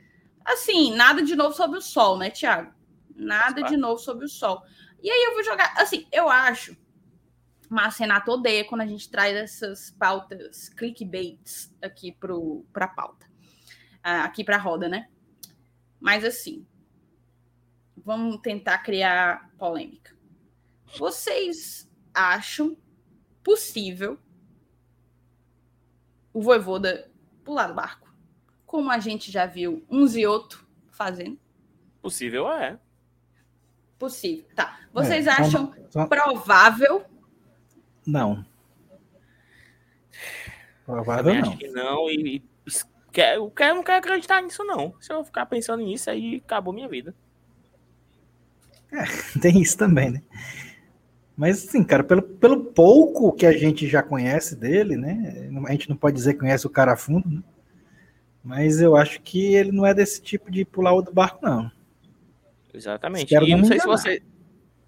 [0.46, 2.74] Assim, nada de novo sobre o sol, né, Thiago?
[3.16, 4.62] Nada de novo sobre o sol.
[5.02, 5.74] E aí eu vou jogar.
[5.78, 6.78] Assim, eu acho.
[7.70, 12.12] Mas Renato odeia quando a gente traz essas pautas clickbaits aqui
[12.72, 13.26] para a pauta
[14.04, 15.10] ah, aqui para a roda, né?
[16.00, 16.66] Mas assim,
[17.98, 20.16] vamos tentar criar polêmica.
[20.98, 22.78] Vocês acham
[23.44, 24.18] possível
[26.34, 27.12] o Voivoda
[27.44, 28.08] pular do barco?
[28.66, 31.38] Como a gente já viu uns e outros fazendo?
[32.02, 32.80] Possível é.
[33.98, 34.46] Possível.
[34.56, 34.80] Tá.
[34.94, 37.04] Vocês É, só- acham só- provável?
[38.08, 38.46] Não.
[40.86, 41.42] Provável não.
[41.42, 42.10] acho que não.
[42.10, 42.72] E, e
[43.12, 44.94] quer, eu quero, não quero acreditar nisso, não.
[45.02, 47.14] Se eu ficar pensando nisso, aí acabou minha vida.
[49.42, 50.22] Tem isso também, né?
[51.36, 55.50] Mas assim, cara, pelo, pelo pouco que a gente já conhece dele, né?
[55.68, 57.44] A gente não pode dizer que conhece o cara a fundo, né?
[58.42, 61.70] Mas eu acho que ele não é desse tipo de pular o do barco, não.
[62.74, 63.26] Exatamente.
[63.26, 64.24] Espero e não não sei se você.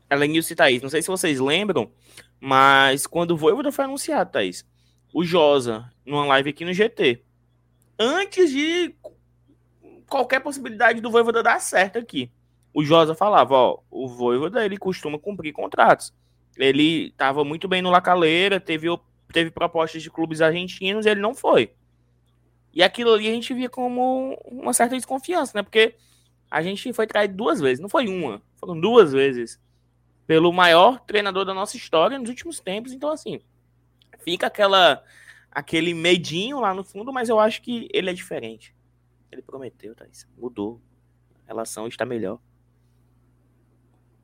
[0.10, 1.92] Elenilson e Thaís, não sei se vocês lembram,
[2.40, 4.66] mas quando o Voivoda foi anunciado, Thaís,
[5.14, 7.22] o Josa, numa live aqui no GT,
[7.98, 8.96] antes de
[10.08, 12.32] qualquer possibilidade do Voivoda dar certo aqui,
[12.74, 16.14] o Josa falava, ó, o Voivoda, ele costuma cumprir contratos.
[16.58, 18.88] Ele estava muito bem no Lacaleira, teve,
[19.34, 21.72] teve propostas de clubes argentinos ele não foi.
[22.74, 25.64] E aquilo ali a gente via como uma certa desconfiança, né?
[25.64, 25.96] Porque
[26.50, 29.60] a gente foi traído duas vezes, não foi uma, foram duas vezes
[30.30, 32.94] pelo maior treinador da nossa história nos últimos tempos.
[32.94, 33.42] Então, assim,
[34.20, 35.04] fica aquela
[35.52, 38.76] aquele medinho lá no fundo, mas eu acho que ele é diferente.
[39.32, 40.28] Ele prometeu, Thaís.
[40.38, 40.80] Mudou.
[41.46, 42.38] A relação está melhor.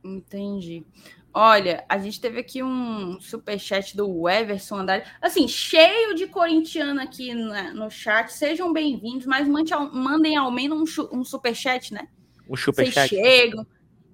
[0.03, 0.85] Entendi.
[1.33, 5.11] Olha, a gente teve aqui um superchat do Everson Andrade.
[5.19, 8.31] Assim, cheio de corintiano aqui na- no chat.
[8.31, 12.07] Sejam bem-vindos, mas mande ao- mandem ao menos um, um superchat, né?
[12.47, 13.09] Um Vocês superchat.
[13.09, 13.65] chegam,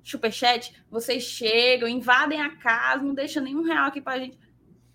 [0.03, 4.37] superchat, vocês chegam, invadem a casa, não deixa nenhum real aqui pra gente.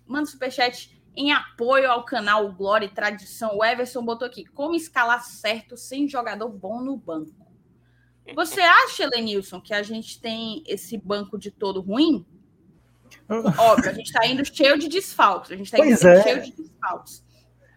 [0.05, 3.57] Manda superchat em apoio ao canal Glória e Tradição.
[3.57, 7.47] O Everson botou aqui, como escalar certo sem jogador bom no banco.
[8.35, 12.25] Você acha, Lenilson, que a gente tem esse banco de todo ruim?
[13.29, 15.51] Óbvio, a gente tá indo cheio de desfalques.
[15.51, 16.23] A gente tá indo é.
[16.23, 17.23] cheio de desfalques.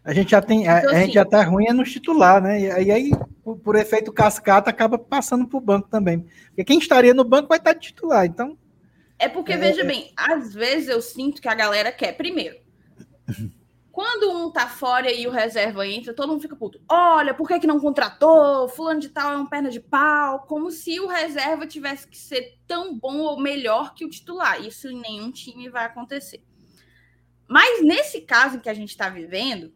[0.02, 2.42] A gente já tem, a, Então, a gente assim- já tá ruim é no titular,
[2.42, 2.60] né?
[2.60, 3.10] E aí, aí,
[3.44, 6.26] por, por efeito cascata, acaba passando pro banco também.
[6.48, 8.24] Porque quem estaria no banco vai estar de titular.
[8.26, 8.56] Então,
[9.18, 9.56] É porque, É.
[9.58, 12.12] veja bem, às vezes eu sinto que a galera quer.
[12.16, 12.56] Primeiro,
[13.92, 16.80] quando um tá fora e o reserva entra, todo mundo fica puto.
[16.88, 18.66] Olha, por que, que não contratou?
[18.70, 20.40] Fulano de tal é um perna de pau.
[20.48, 24.64] Como se o reserva tivesse que ser tão bom ou melhor que o titular.
[24.64, 26.42] Isso em nenhum time vai acontecer.
[27.46, 29.70] Mas nesse caso em que a gente está vivendo,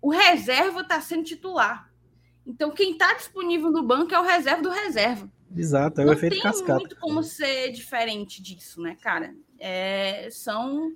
[0.00, 1.90] o reserva está sendo titular.
[2.46, 6.12] Então, quem está disponível no banco é o reserva do reserva exato, é o não
[6.12, 6.78] efeito tem cascata.
[6.78, 9.34] muito como ser diferente disso, né, cara?
[9.58, 10.92] É, são,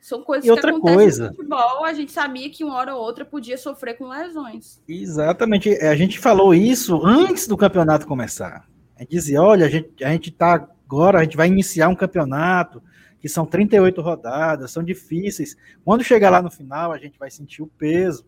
[0.00, 1.28] são coisas E outra que acontecem coisa.
[1.30, 1.84] no futebol.
[1.84, 4.80] A gente sabia que uma hora ou outra podia sofrer com lesões.
[4.86, 5.70] Exatamente.
[5.70, 8.68] A gente falou isso antes do campeonato começar.
[8.96, 11.94] A gente dizia, olha, a gente, a gente tá Agora a gente vai iniciar um
[11.94, 12.82] campeonato
[13.20, 15.56] que são 38 rodadas, são difíceis.
[15.84, 18.24] Quando chegar lá no final, a gente vai sentir o peso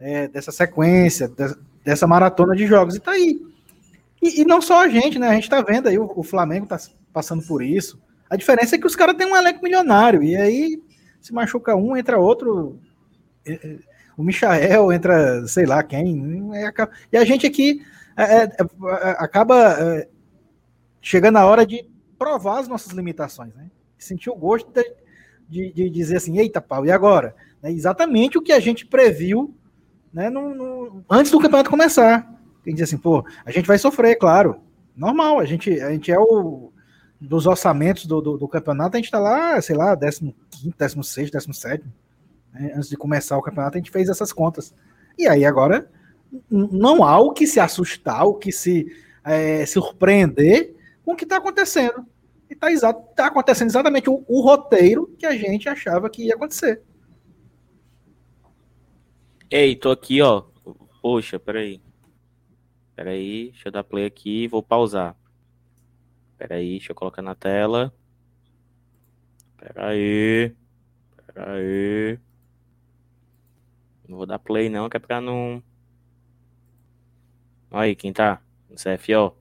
[0.00, 2.96] é, dessa sequência, de, dessa maratona de jogos.
[2.96, 3.40] E tá aí.
[4.22, 5.28] E, e, não só a gente, né?
[5.28, 6.78] A gente tá vendo aí, o, o Flamengo tá
[7.12, 8.00] passando por isso.
[8.28, 10.22] A diferença é que os caras têm um elenco milionário.
[10.22, 10.82] E aí,
[11.20, 12.78] se machuca um, entra outro.
[13.46, 13.78] É, é,
[14.16, 16.50] o Michael entra, sei lá quem.
[17.12, 17.82] E a gente aqui
[18.16, 18.50] é, é,
[19.18, 20.06] acaba
[21.00, 21.88] chegando a hora de
[22.18, 23.70] provar as nossas limitações, né?
[23.96, 24.84] Sentir o gosto de,
[25.48, 27.34] de, de dizer assim, eita pau, e agora?
[27.62, 29.54] É exatamente o que a gente previu
[30.12, 32.28] né, no, no, antes do campeonato começar.
[32.62, 34.60] Quem diz assim, pô, a gente vai sofrer, claro.
[34.96, 36.72] Normal, a gente, a gente é o
[37.20, 41.84] dos orçamentos do, do, do campeonato, a gente tá lá, sei lá, 15, 16, 17.
[42.52, 44.74] Né, antes de começar o campeonato, a gente fez essas contas.
[45.18, 45.90] E aí agora
[46.50, 48.86] não há o que se assustar, o que se
[49.24, 52.06] é, surpreender com o que está acontecendo.
[52.48, 56.82] E está tá acontecendo exatamente o, o, roteiro que a gente achava que ia acontecer.
[59.50, 60.42] Ei, tô aqui, ó.
[61.02, 61.82] Poxa, peraí.
[62.94, 65.16] Peraí, deixa eu dar play aqui vou pausar.
[66.38, 67.92] Peraí, deixa eu colocar na tela.
[69.56, 70.54] Peraí.
[71.26, 72.18] Peraí.
[74.08, 75.60] Não vou dar play não, que é pra não...
[77.72, 79.36] Olha aí, quem tá no CFO.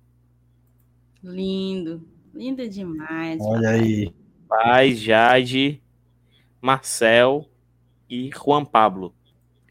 [1.21, 2.03] Lindo.
[2.33, 3.39] Lindo demais.
[3.41, 3.79] Olha papai.
[3.79, 4.15] aí.
[4.47, 5.83] Paz, Jade,
[6.59, 7.47] Marcel
[8.09, 9.13] e Juan Pablo.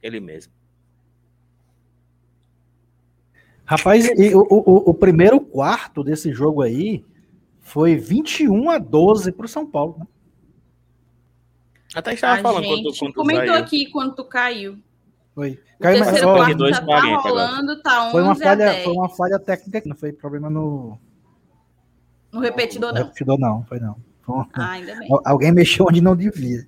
[0.09, 0.53] Ele mesmo.
[3.65, 7.05] Rapaz, e o, o, o, primeiro quarto desse jogo aí
[7.61, 9.97] foi 21 a 12 para o São Paulo.
[9.99, 10.07] Né?
[11.95, 13.63] Até estava falando gente quando, quando comentou saiu.
[13.63, 14.79] aqui quando caiu.
[15.35, 15.61] Foi.
[15.79, 19.39] O Caiu terceiro quarto já tá rolando, tá 11 foi uma falha, Foi uma falha
[19.39, 20.99] técnica, não foi problema no,
[22.33, 23.01] no repetidor, não.
[23.01, 23.97] No repetidor, não, foi não.
[24.23, 25.09] Foi ah, ainda bem.
[25.25, 26.67] Alguém mexeu onde não devia.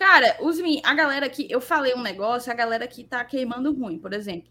[0.00, 3.98] Cara, os, a galera aqui, eu falei um negócio, a galera aqui tá queimando ruim.
[3.98, 4.50] Por exemplo,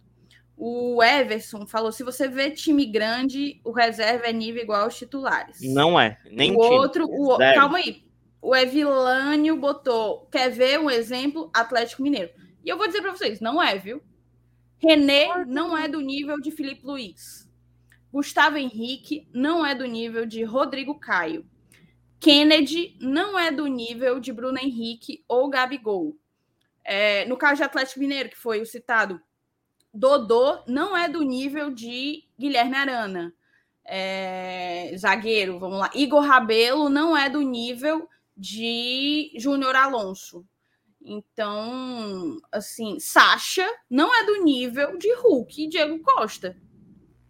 [0.56, 5.58] o Everson falou: se você vê time grande, o reserva é nível igual aos titulares.
[5.64, 6.76] Não é, nem o time.
[6.76, 7.06] outro.
[7.06, 8.04] O, calma aí.
[8.40, 11.50] O Evilânio botou: quer ver um exemplo?
[11.52, 12.30] Atlético Mineiro.
[12.64, 14.04] E eu vou dizer para vocês: não é, viu?
[14.78, 17.50] René não é do nível de Felipe Luiz.
[18.14, 21.44] Gustavo Henrique não é do nível de Rodrigo Caio.
[22.20, 26.18] Kennedy não é do nível de Bruno Henrique ou Gabigol.
[26.84, 29.22] É, no caso de Atlético Mineiro, que foi o citado,
[29.94, 33.34] Dodô não é do nível de Guilherme Arana.
[33.86, 35.90] É, zagueiro, vamos lá.
[35.94, 40.46] Igor Rabelo não é do nível de Júnior Alonso.
[41.02, 46.56] Então, assim, Sacha não é do nível de Hulk e Diego Costa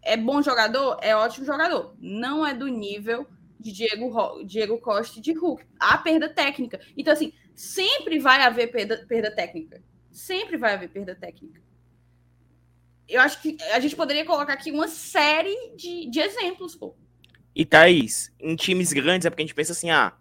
[0.02, 0.98] é bom jogador?
[1.02, 1.96] É ótimo jogador.
[2.00, 3.28] Não é do nível
[3.60, 5.66] de Diego, Diego Costa e de Hulk.
[5.80, 6.80] Há perda técnica.
[6.96, 9.84] Então, assim, sempre vai haver perda, perda técnica.
[10.12, 11.62] Sempre vai haver perda técnica.
[13.08, 16.96] Eu acho que a gente poderia colocar aqui uma série de, de exemplos, pô.
[17.56, 20.14] E Thaís, em times grandes é porque a gente pensa assim, ah,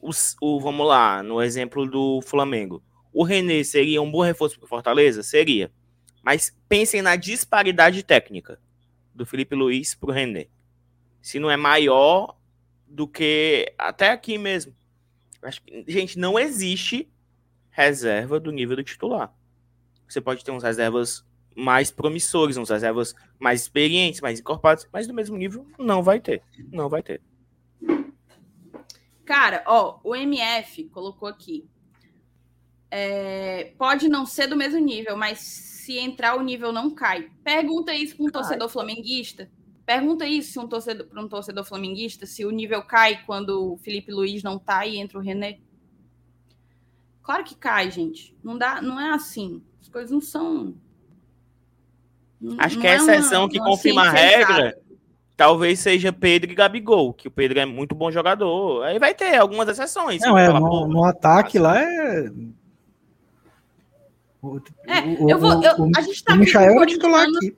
[0.00, 2.82] os, o, vamos lá, no exemplo do Flamengo.
[3.12, 5.22] O René seria um bom reforço para Fortaleza?
[5.22, 5.72] Seria.
[6.22, 8.60] Mas pensem na disparidade técnica
[9.14, 10.48] do Felipe Luiz para o René.
[11.22, 12.36] Se não é maior
[12.86, 14.74] do que até aqui mesmo.
[15.42, 17.08] Acho que, gente, não existe
[17.70, 19.34] reserva do nível do titular.
[20.08, 21.24] Você pode ter uns reservas
[21.54, 26.42] mais promissores, uns reservas mais experientes, mais encorpados, mas do mesmo nível não vai ter.
[26.70, 27.20] Não vai ter.
[29.24, 31.68] Cara, ó, o MF colocou aqui.
[32.90, 37.30] É, pode não ser do mesmo nível, mas se entrar, o nível não cai.
[37.42, 39.50] Pergunta isso para um torcedor flamenguista.
[39.86, 43.78] Pergunta isso se um torcedor, para um torcedor flamenguista, se o nível cai quando o
[43.78, 45.60] Felipe Luiz não tá e entra o René.
[47.22, 48.36] Claro que cai, gente.
[48.42, 49.62] Não dá, não é assim.
[49.80, 50.74] As coisas não são.
[52.58, 54.76] Acho não que a é exceção uma, que uma confirma a regra
[55.36, 58.82] talvez seja Pedro e Gabigol, que o Pedro é muito bom jogador.
[58.82, 60.20] Aí vai ter algumas exceções.
[60.22, 62.30] Não, é, no, no ataque lá é
[64.86, 65.62] é, o, eu vou.
[65.62, 67.56] Eu, a gente tá aqui com aqui.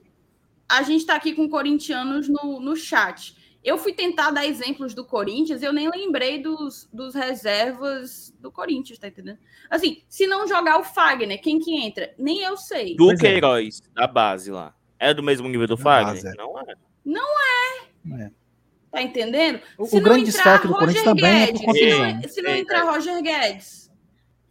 [0.69, 3.35] A gente está aqui com corintianos no, no chat.
[3.63, 8.97] Eu fui tentar dar exemplos do Corinthians, eu nem lembrei dos, dos reservas do Corinthians,
[8.97, 9.39] tá entendendo?
[9.69, 12.13] Assim, se não jogar o Fagner, quem que entra?
[12.17, 12.95] Nem eu sei.
[12.95, 13.23] Do pois é.
[13.23, 13.99] Queiroz, é.
[13.99, 14.73] da base lá.
[14.97, 16.25] É do mesmo nível do Fagner?
[16.25, 16.35] É.
[16.37, 16.75] Não é.
[17.03, 18.23] Não é.
[18.23, 18.31] é.
[18.91, 19.59] Tá entendendo?
[19.77, 22.83] O, se o grande destaque do Corinthians também é por Se não, se não entrar
[22.83, 23.89] Roger Guedes,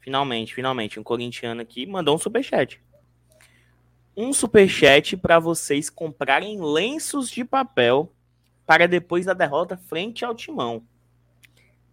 [0.09, 2.81] Finalmente, finalmente, um corintiano aqui mandou um superchat.
[4.21, 8.13] Um superchat para vocês comprarem lenços de papel
[8.67, 10.83] para depois da derrota frente ao Timão.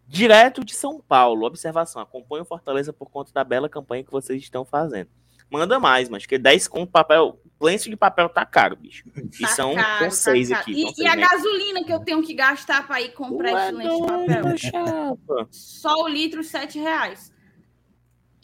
[0.08, 1.46] Direto de São Paulo.
[1.46, 5.08] Observação: acompanhe o Fortaleza por conta da bela campanha que vocês estão fazendo.
[5.52, 7.40] Manda mais, mas que 10 com papel.
[7.62, 9.08] Lenço de papel tá caro, bicho.
[9.16, 10.62] E Tá são, caro, tá seis caro.
[10.62, 10.74] aqui.
[10.74, 14.02] E, e a gasolina que eu tenho que gastar para ir comprar Ué, esse lenço
[14.02, 14.58] de papel?
[14.58, 15.48] chapa.
[15.52, 17.32] Só o litro, 7 reais.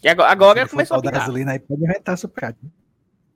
[0.04, 2.58] E agora, agora começou a tal da gasolina aí, pode inventar superchat.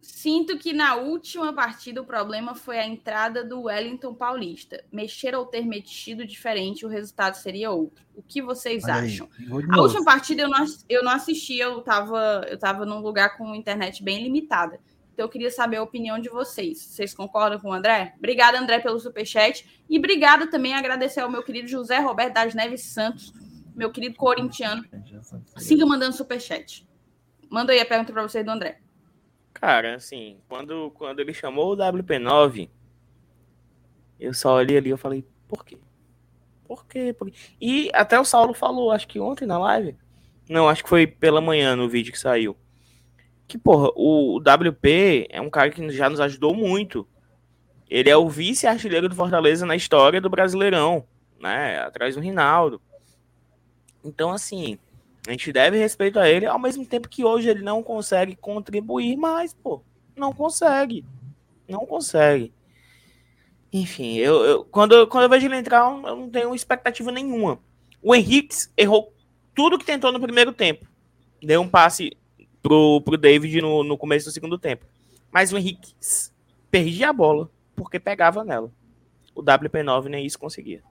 [0.05, 4.83] Sinto que na última partida o problema foi a entrada do Wellington Paulista.
[4.91, 8.05] Mexer ou ter mexido diferente, o resultado seria outro.
[8.15, 9.27] O que vocês Olha acham?
[9.71, 13.55] A última partida eu não, eu não assisti, eu estava eu tava num lugar com
[13.55, 14.79] internet bem limitada.
[15.11, 16.77] Então eu queria saber a opinião de vocês.
[16.77, 18.13] Vocês concordam com o André?
[18.19, 19.83] Obrigada, André, pelo superchat.
[19.89, 23.33] E obrigada também agradecer ao meu querido José Roberto das Neves Santos,
[23.75, 24.85] meu querido corintiano.
[25.57, 26.87] Siga mandando superchat.
[27.49, 28.84] Manda aí a pergunta para vocês do André.
[29.55, 32.69] Cara, assim, quando, quando ele chamou o WP9,
[34.19, 35.77] eu só olhei ali e falei, por quê?
[36.65, 37.15] Por quê?
[37.17, 37.37] Por quê?
[37.59, 39.95] E até o Saulo falou, acho que ontem na live.
[40.49, 42.55] Não, acho que foi pela manhã no vídeo que saiu.
[43.47, 47.07] Que, porra, o, WP é um cara que já nos ajudou muito.
[47.89, 51.07] Ele é o vice-artilheiro do Fortaleza na história do Brasileirão,
[51.39, 51.79] né?
[51.79, 52.81] Atrás do Rinaldo.
[54.03, 54.77] Então, assim,
[55.27, 59.15] a gente deve respeito a ele, ao mesmo tempo que hoje ele não consegue contribuir
[59.17, 59.81] mais, pô.
[60.15, 61.03] Não consegue.
[61.67, 62.53] Não consegue.
[63.73, 67.59] Enfim, eu, eu- quando, quando eu vejo ele entrar, eu não tenho expectativa nenhuma.
[68.01, 69.11] O Henrique errou
[69.53, 70.85] tudo que tentou no primeiro tempo.
[71.41, 72.15] Deu um passe
[72.61, 74.85] pro, pro David no, no começo do segundo tempo.
[75.31, 75.93] Mas o Henrique
[76.71, 78.71] perdia a bola porque pegava nela.
[79.33, 80.81] O WP9 nem isso conseguia.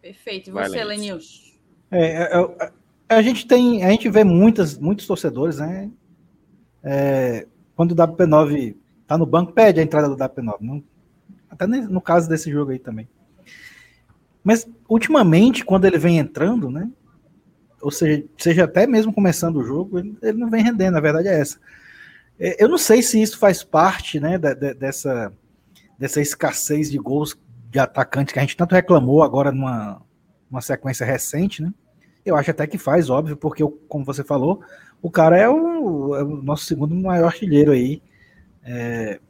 [0.00, 0.50] Perfeito.
[0.50, 0.88] E você, Lenilson.
[0.88, 1.50] Lenilson?
[1.90, 2.72] É, é,
[3.08, 5.90] é, a gente tem, a gente vê muitas, muitos torcedores, né?
[6.82, 8.76] É, quando o WP9
[9.06, 10.56] tá no banco, pede a entrada do WP9.
[10.60, 10.82] Não,
[11.50, 13.08] até no caso desse jogo aí também.
[14.42, 16.88] Mas ultimamente, quando ele vem entrando, né?
[17.82, 21.28] Ou seja, seja até mesmo começando o jogo, ele, ele não vem rendendo, a verdade
[21.28, 21.58] é essa.
[22.38, 25.32] É, eu não sei se isso faz parte, né, da- da- dessa,
[25.98, 27.38] dessa escassez de gols
[27.70, 30.02] de atacante que a gente tanto reclamou agora numa
[30.50, 31.72] uma sequência recente, né?
[32.26, 34.60] Eu acho até que faz, óbvio, porque, como você falou,
[35.00, 38.02] o cara é o, é o nosso segundo maior artilheiro aí
[38.64, 39.20] é,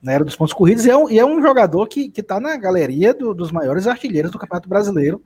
[0.00, 2.38] na era dos pontos corridos e é um, e é um jogador que, que tá
[2.38, 5.22] na galeria do- dos maiores artilheiros do Campeonato Brasileiro,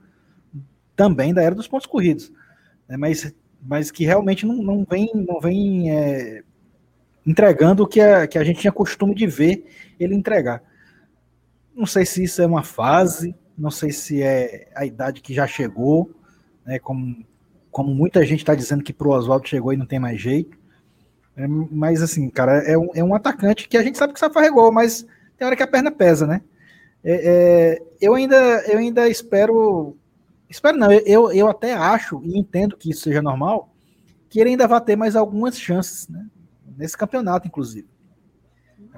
[0.95, 2.31] também da era dos pontos corridos,
[2.87, 2.97] né?
[2.97, 6.43] mas, mas que realmente não, não vem, não vem é,
[7.25, 9.65] entregando o que a, que a gente tinha costume de ver
[9.99, 10.63] ele entregar.
[11.79, 15.47] Não sei se isso é uma fase, não sei se é a idade que já
[15.47, 16.13] chegou,
[16.65, 17.25] né, como,
[17.71, 20.59] como muita gente está dizendo que pro Oswaldo chegou e não tem mais jeito.
[21.37, 24.33] É, mas assim, cara, é um, é um atacante que a gente sabe que sabe
[24.33, 25.05] fazer gol, mas
[25.37, 26.41] tem hora que a perna pesa, né?
[27.01, 28.35] É, é, eu, ainda,
[28.67, 29.95] eu ainda espero.
[30.49, 33.73] Espero não, eu, eu até acho e entendo que isso seja normal,
[34.27, 36.27] que ele ainda vai ter mais algumas chances, né?
[36.77, 37.87] Nesse campeonato, inclusive.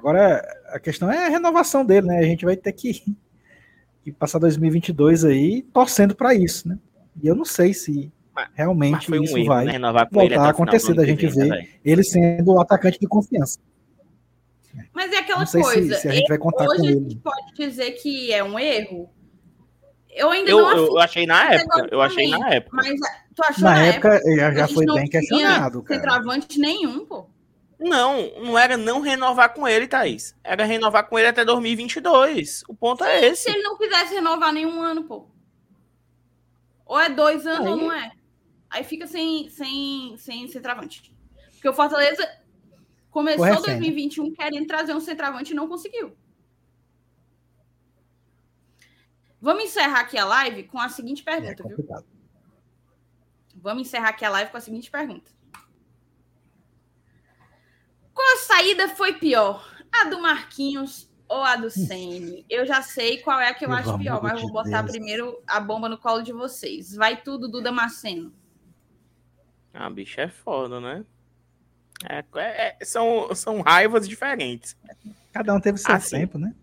[0.02, 2.18] Agora, a questão é a renovação dele, né?
[2.18, 2.92] A gente vai ter que,
[4.02, 6.76] que passar 2022 aí torcendo para isso, né?
[7.22, 9.72] E eu não sei se Mas- Mas realmente foi um isso erro, vai né?
[9.72, 11.68] Renovar com voltar a acontecer da gente vem, né, ver velho?
[11.84, 13.60] ele sendo o atacante de confiança.
[14.92, 15.94] Mas é aquela Não sei se, coisa.
[15.98, 17.00] se a gente vai contar com Hoje a ele.
[17.10, 19.08] gente pode dizer que é um erro.
[20.10, 21.88] Eu ainda Eu, não eu, afirmo, achei na época.
[21.92, 22.76] Eu achei na época.
[22.76, 22.88] mas
[23.36, 26.00] tu achou Na na, época já, a já foi não bem questionado, cara.
[26.00, 27.26] Centroavante nenhum, pô.
[27.82, 30.36] Não, não era não renovar com ele, Thaís.
[30.44, 32.62] Era renovar com ele até 2022.
[32.68, 33.50] O ponto é Se esse.
[33.50, 35.26] ele não quisesse renovar nenhum ano, pô.
[36.86, 38.12] Ou é dois anos ou não é.
[38.70, 41.14] Aí fica sem, sem, sem centroavante.
[41.52, 42.26] Porque o Fortaleza
[43.10, 43.54] começou né?
[43.60, 46.16] 2021 querendo trazer um centroavante e não conseguiu.
[49.40, 51.76] Vamos encerrar aqui a live com a seguinte É pergunta, viu?
[51.76, 52.06] complicado.
[53.56, 55.30] Vamos encerrar aqui a live com a seguinte pergunta.
[58.22, 59.68] Qual a saída foi pior?
[59.92, 62.46] A do Marquinhos ou a do Ceni?
[62.48, 64.92] Eu já sei qual é a que eu Pelo acho pior, mas vou botar Deus.
[64.92, 66.94] primeiro a bomba no colo de vocês.
[66.94, 68.32] Vai tudo, Duda Maceno.
[69.74, 71.04] Ah, bicho, é foda, né?
[72.08, 74.76] É, é- é- são, são raivas diferentes.
[75.32, 76.18] Cada um teve seu Ah, sim.
[76.18, 76.54] tempo, né?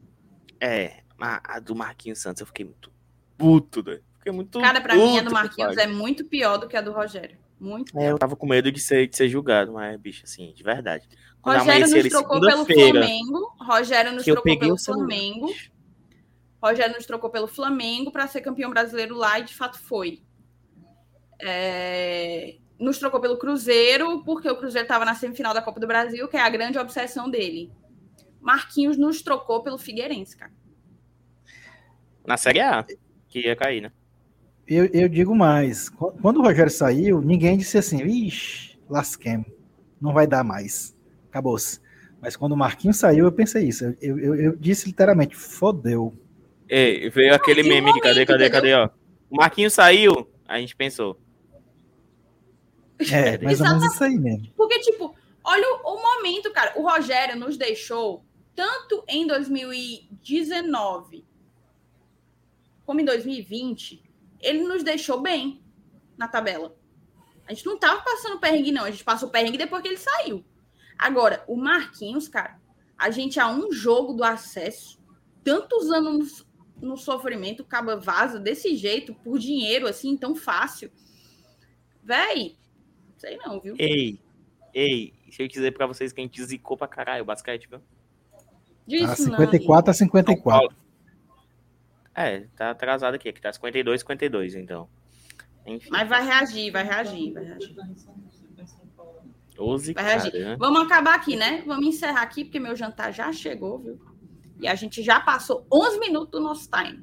[0.61, 2.90] É, a, a do Marquinhos Santos eu fiquei muito
[3.38, 3.99] puto, né?
[4.18, 6.81] Fiquei muito Cara, pra mim a do puto, Marquinhos é muito pior do que a
[6.81, 7.38] do Rogério.
[7.60, 10.64] Muito É, eu tava com medo de ser, de ser julgado, mas, bicho, assim, de
[10.64, 11.07] verdade.
[11.41, 13.56] Quando Rogério nos trocou pelo Flamengo.
[13.60, 15.07] Rogério nos trocou pelo celular.
[15.07, 15.53] Flamengo.
[16.61, 20.22] Rogério nos trocou pelo Flamengo para ser campeão brasileiro lá e de fato foi.
[21.41, 26.27] É, Nos trocou pelo Cruzeiro, porque o Cruzeiro estava na semifinal da Copa do Brasil,
[26.27, 27.72] que é a grande obsessão dele.
[28.41, 30.52] Marquinhos nos trocou pelo Figueirense, cara.
[32.26, 32.86] Na Série A,
[33.27, 33.91] que ia cair, né?
[34.69, 35.89] Eu, eu digo mais.
[35.89, 39.47] Quando o Rogério saiu, ninguém disse assim, ixi, lasquemos,
[39.99, 40.95] não vai dar mais.
[41.27, 41.81] Acabou-se.
[42.21, 43.95] Mas quando o Marquinhos saiu, eu pensei isso.
[43.99, 46.13] Eu, eu, eu disse literalmente, fodeu.
[46.67, 48.89] Ei, veio aquele meme de cadê, cadê, cadê, ó.
[49.27, 51.19] O Marquinhos saiu, a gente pensou.
[53.11, 54.51] É, mais ou menos isso aí mesmo.
[54.55, 56.73] Porque, tipo, olha o, o momento, cara.
[56.75, 58.23] O Rogério nos deixou
[58.53, 61.25] tanto em 2019
[62.85, 64.09] como em 2020,
[64.39, 65.61] ele nos deixou bem
[66.17, 66.75] na tabela.
[67.47, 68.83] A gente não tava passando perrengue, não.
[68.83, 70.45] A gente passou perrengue depois que ele saiu.
[70.97, 72.59] Agora, o Marquinhos, cara,
[72.97, 74.99] a gente há um jogo do acesso,
[75.43, 76.45] tantos anos
[76.79, 80.91] no, no sofrimento, acaba vaza desse jeito, por dinheiro, assim, tão fácil.
[82.03, 82.57] Véi,
[83.17, 83.75] sei não, viu?
[83.79, 84.19] Ei,
[84.73, 87.79] ei, deixa eu dizer pra vocês que a gente zicou pra caralho o basquete, viu?
[88.85, 90.75] Disso ah, 54 não, a 54.
[92.21, 94.89] É, tá atrasado aqui, aqui tá 52, 52, então.
[95.65, 95.87] Enfim.
[95.89, 97.73] Mas vai reagir, vai reagir, vai reagir.
[99.55, 100.31] 12, vai reagir.
[100.33, 100.55] Cara, né?
[100.59, 101.63] Vamos acabar aqui, né?
[101.65, 103.97] Vamos encerrar aqui, porque meu jantar já chegou, viu?
[104.59, 107.01] E a gente já passou 11 minutos do nosso time.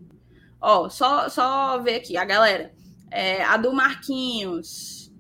[0.60, 2.74] Ó, só, só ver aqui, a galera.
[3.10, 5.10] É, a do Marquinhos,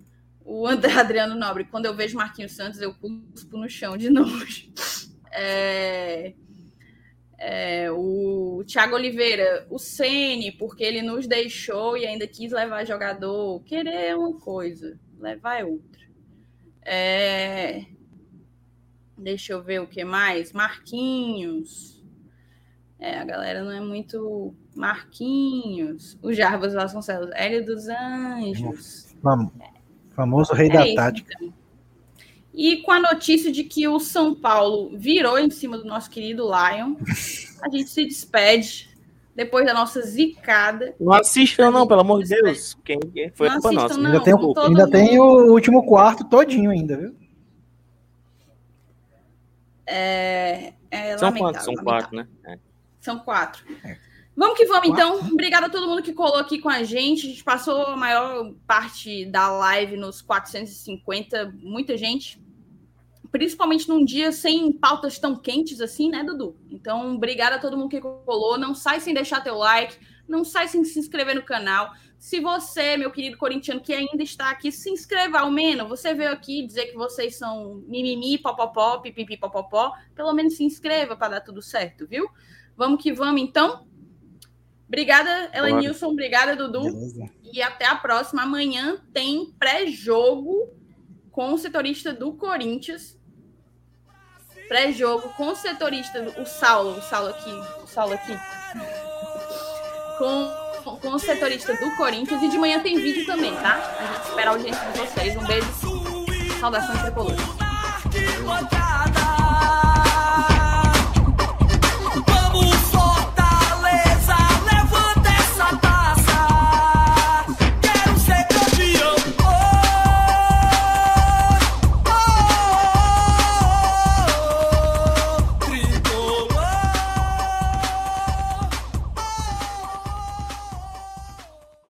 [0.44, 1.64] o André Adriano Nobre.
[1.64, 4.70] Quando eu vejo Marquinhos Santos, eu cuspo no chão de nojo.
[5.32, 6.34] É,
[7.38, 13.62] é, o Thiago Oliveira, o Sene, porque ele nos deixou e ainda quis levar jogador.
[13.64, 16.02] Querer é uma coisa, levar é outra.
[16.82, 17.84] É,
[19.18, 20.52] deixa eu ver o que mais.
[20.52, 22.02] Marquinhos.
[22.98, 24.54] É, a galera não é muito.
[24.74, 26.18] Marquinhos.
[26.22, 27.30] O Jarbas Vasconcelos.
[27.34, 29.14] Hélio dos Anjos.
[30.14, 31.34] famoso rei é da isso, tática.
[31.40, 31.55] Então.
[32.56, 36.44] E com a notícia de que o São Paulo virou em cima do nosso querido
[36.44, 36.96] Lion,
[37.60, 38.88] a gente se despede
[39.34, 40.94] depois da nossa zicada.
[40.98, 42.74] Não assistam, não, pelo amor de Deus.
[42.82, 42.98] Quem
[43.34, 43.98] foi não culpa nossa.
[43.98, 47.14] Não, ainda tem, o, ainda tem o último quarto todinho ainda, viu?
[49.84, 51.62] É, é São quantos?
[51.62, 52.26] São quatro, né?
[52.46, 52.58] É.
[53.02, 53.62] São quatro.
[53.84, 53.98] É.
[54.34, 55.18] Vamos que vamos, então.
[55.30, 57.26] Obrigada a todo mundo que colou aqui com a gente.
[57.26, 62.45] A gente passou a maior parte da live nos 450, muita gente
[63.36, 66.56] principalmente num dia sem pautas tão quentes assim, né, Dudu?
[66.70, 68.56] Então, obrigada a todo mundo que colou.
[68.56, 71.92] Não sai sem deixar teu like, não sai sem se inscrever no canal.
[72.18, 75.86] Se você, meu querido corintiano, que ainda está aqui, se inscreva ao menos.
[75.86, 79.92] Você veio aqui dizer que vocês são mimimi, popopó, pipipi, popopó.
[80.14, 82.26] Pelo menos se inscreva para dar tudo certo, viu?
[82.74, 83.86] Vamos que vamos, então.
[84.88, 86.06] Obrigada, Elenilson.
[86.06, 86.84] Obrigada, Dudu.
[86.84, 87.28] Beleza.
[87.52, 88.44] E até a próxima.
[88.44, 90.72] Amanhã tem pré-jogo
[91.30, 93.15] com o setorista do Corinthians
[94.68, 97.50] pré-jogo com o setorista, o Saulo, o Saulo aqui,
[97.82, 98.36] o Saulo aqui,
[100.18, 103.74] com, com o setorista do Corinthians e de manhã tem vídeo também, tá?
[103.98, 105.36] A gente espera a audiência de vocês.
[105.36, 105.68] Um beijo,
[106.60, 108.75] saudações tricolores.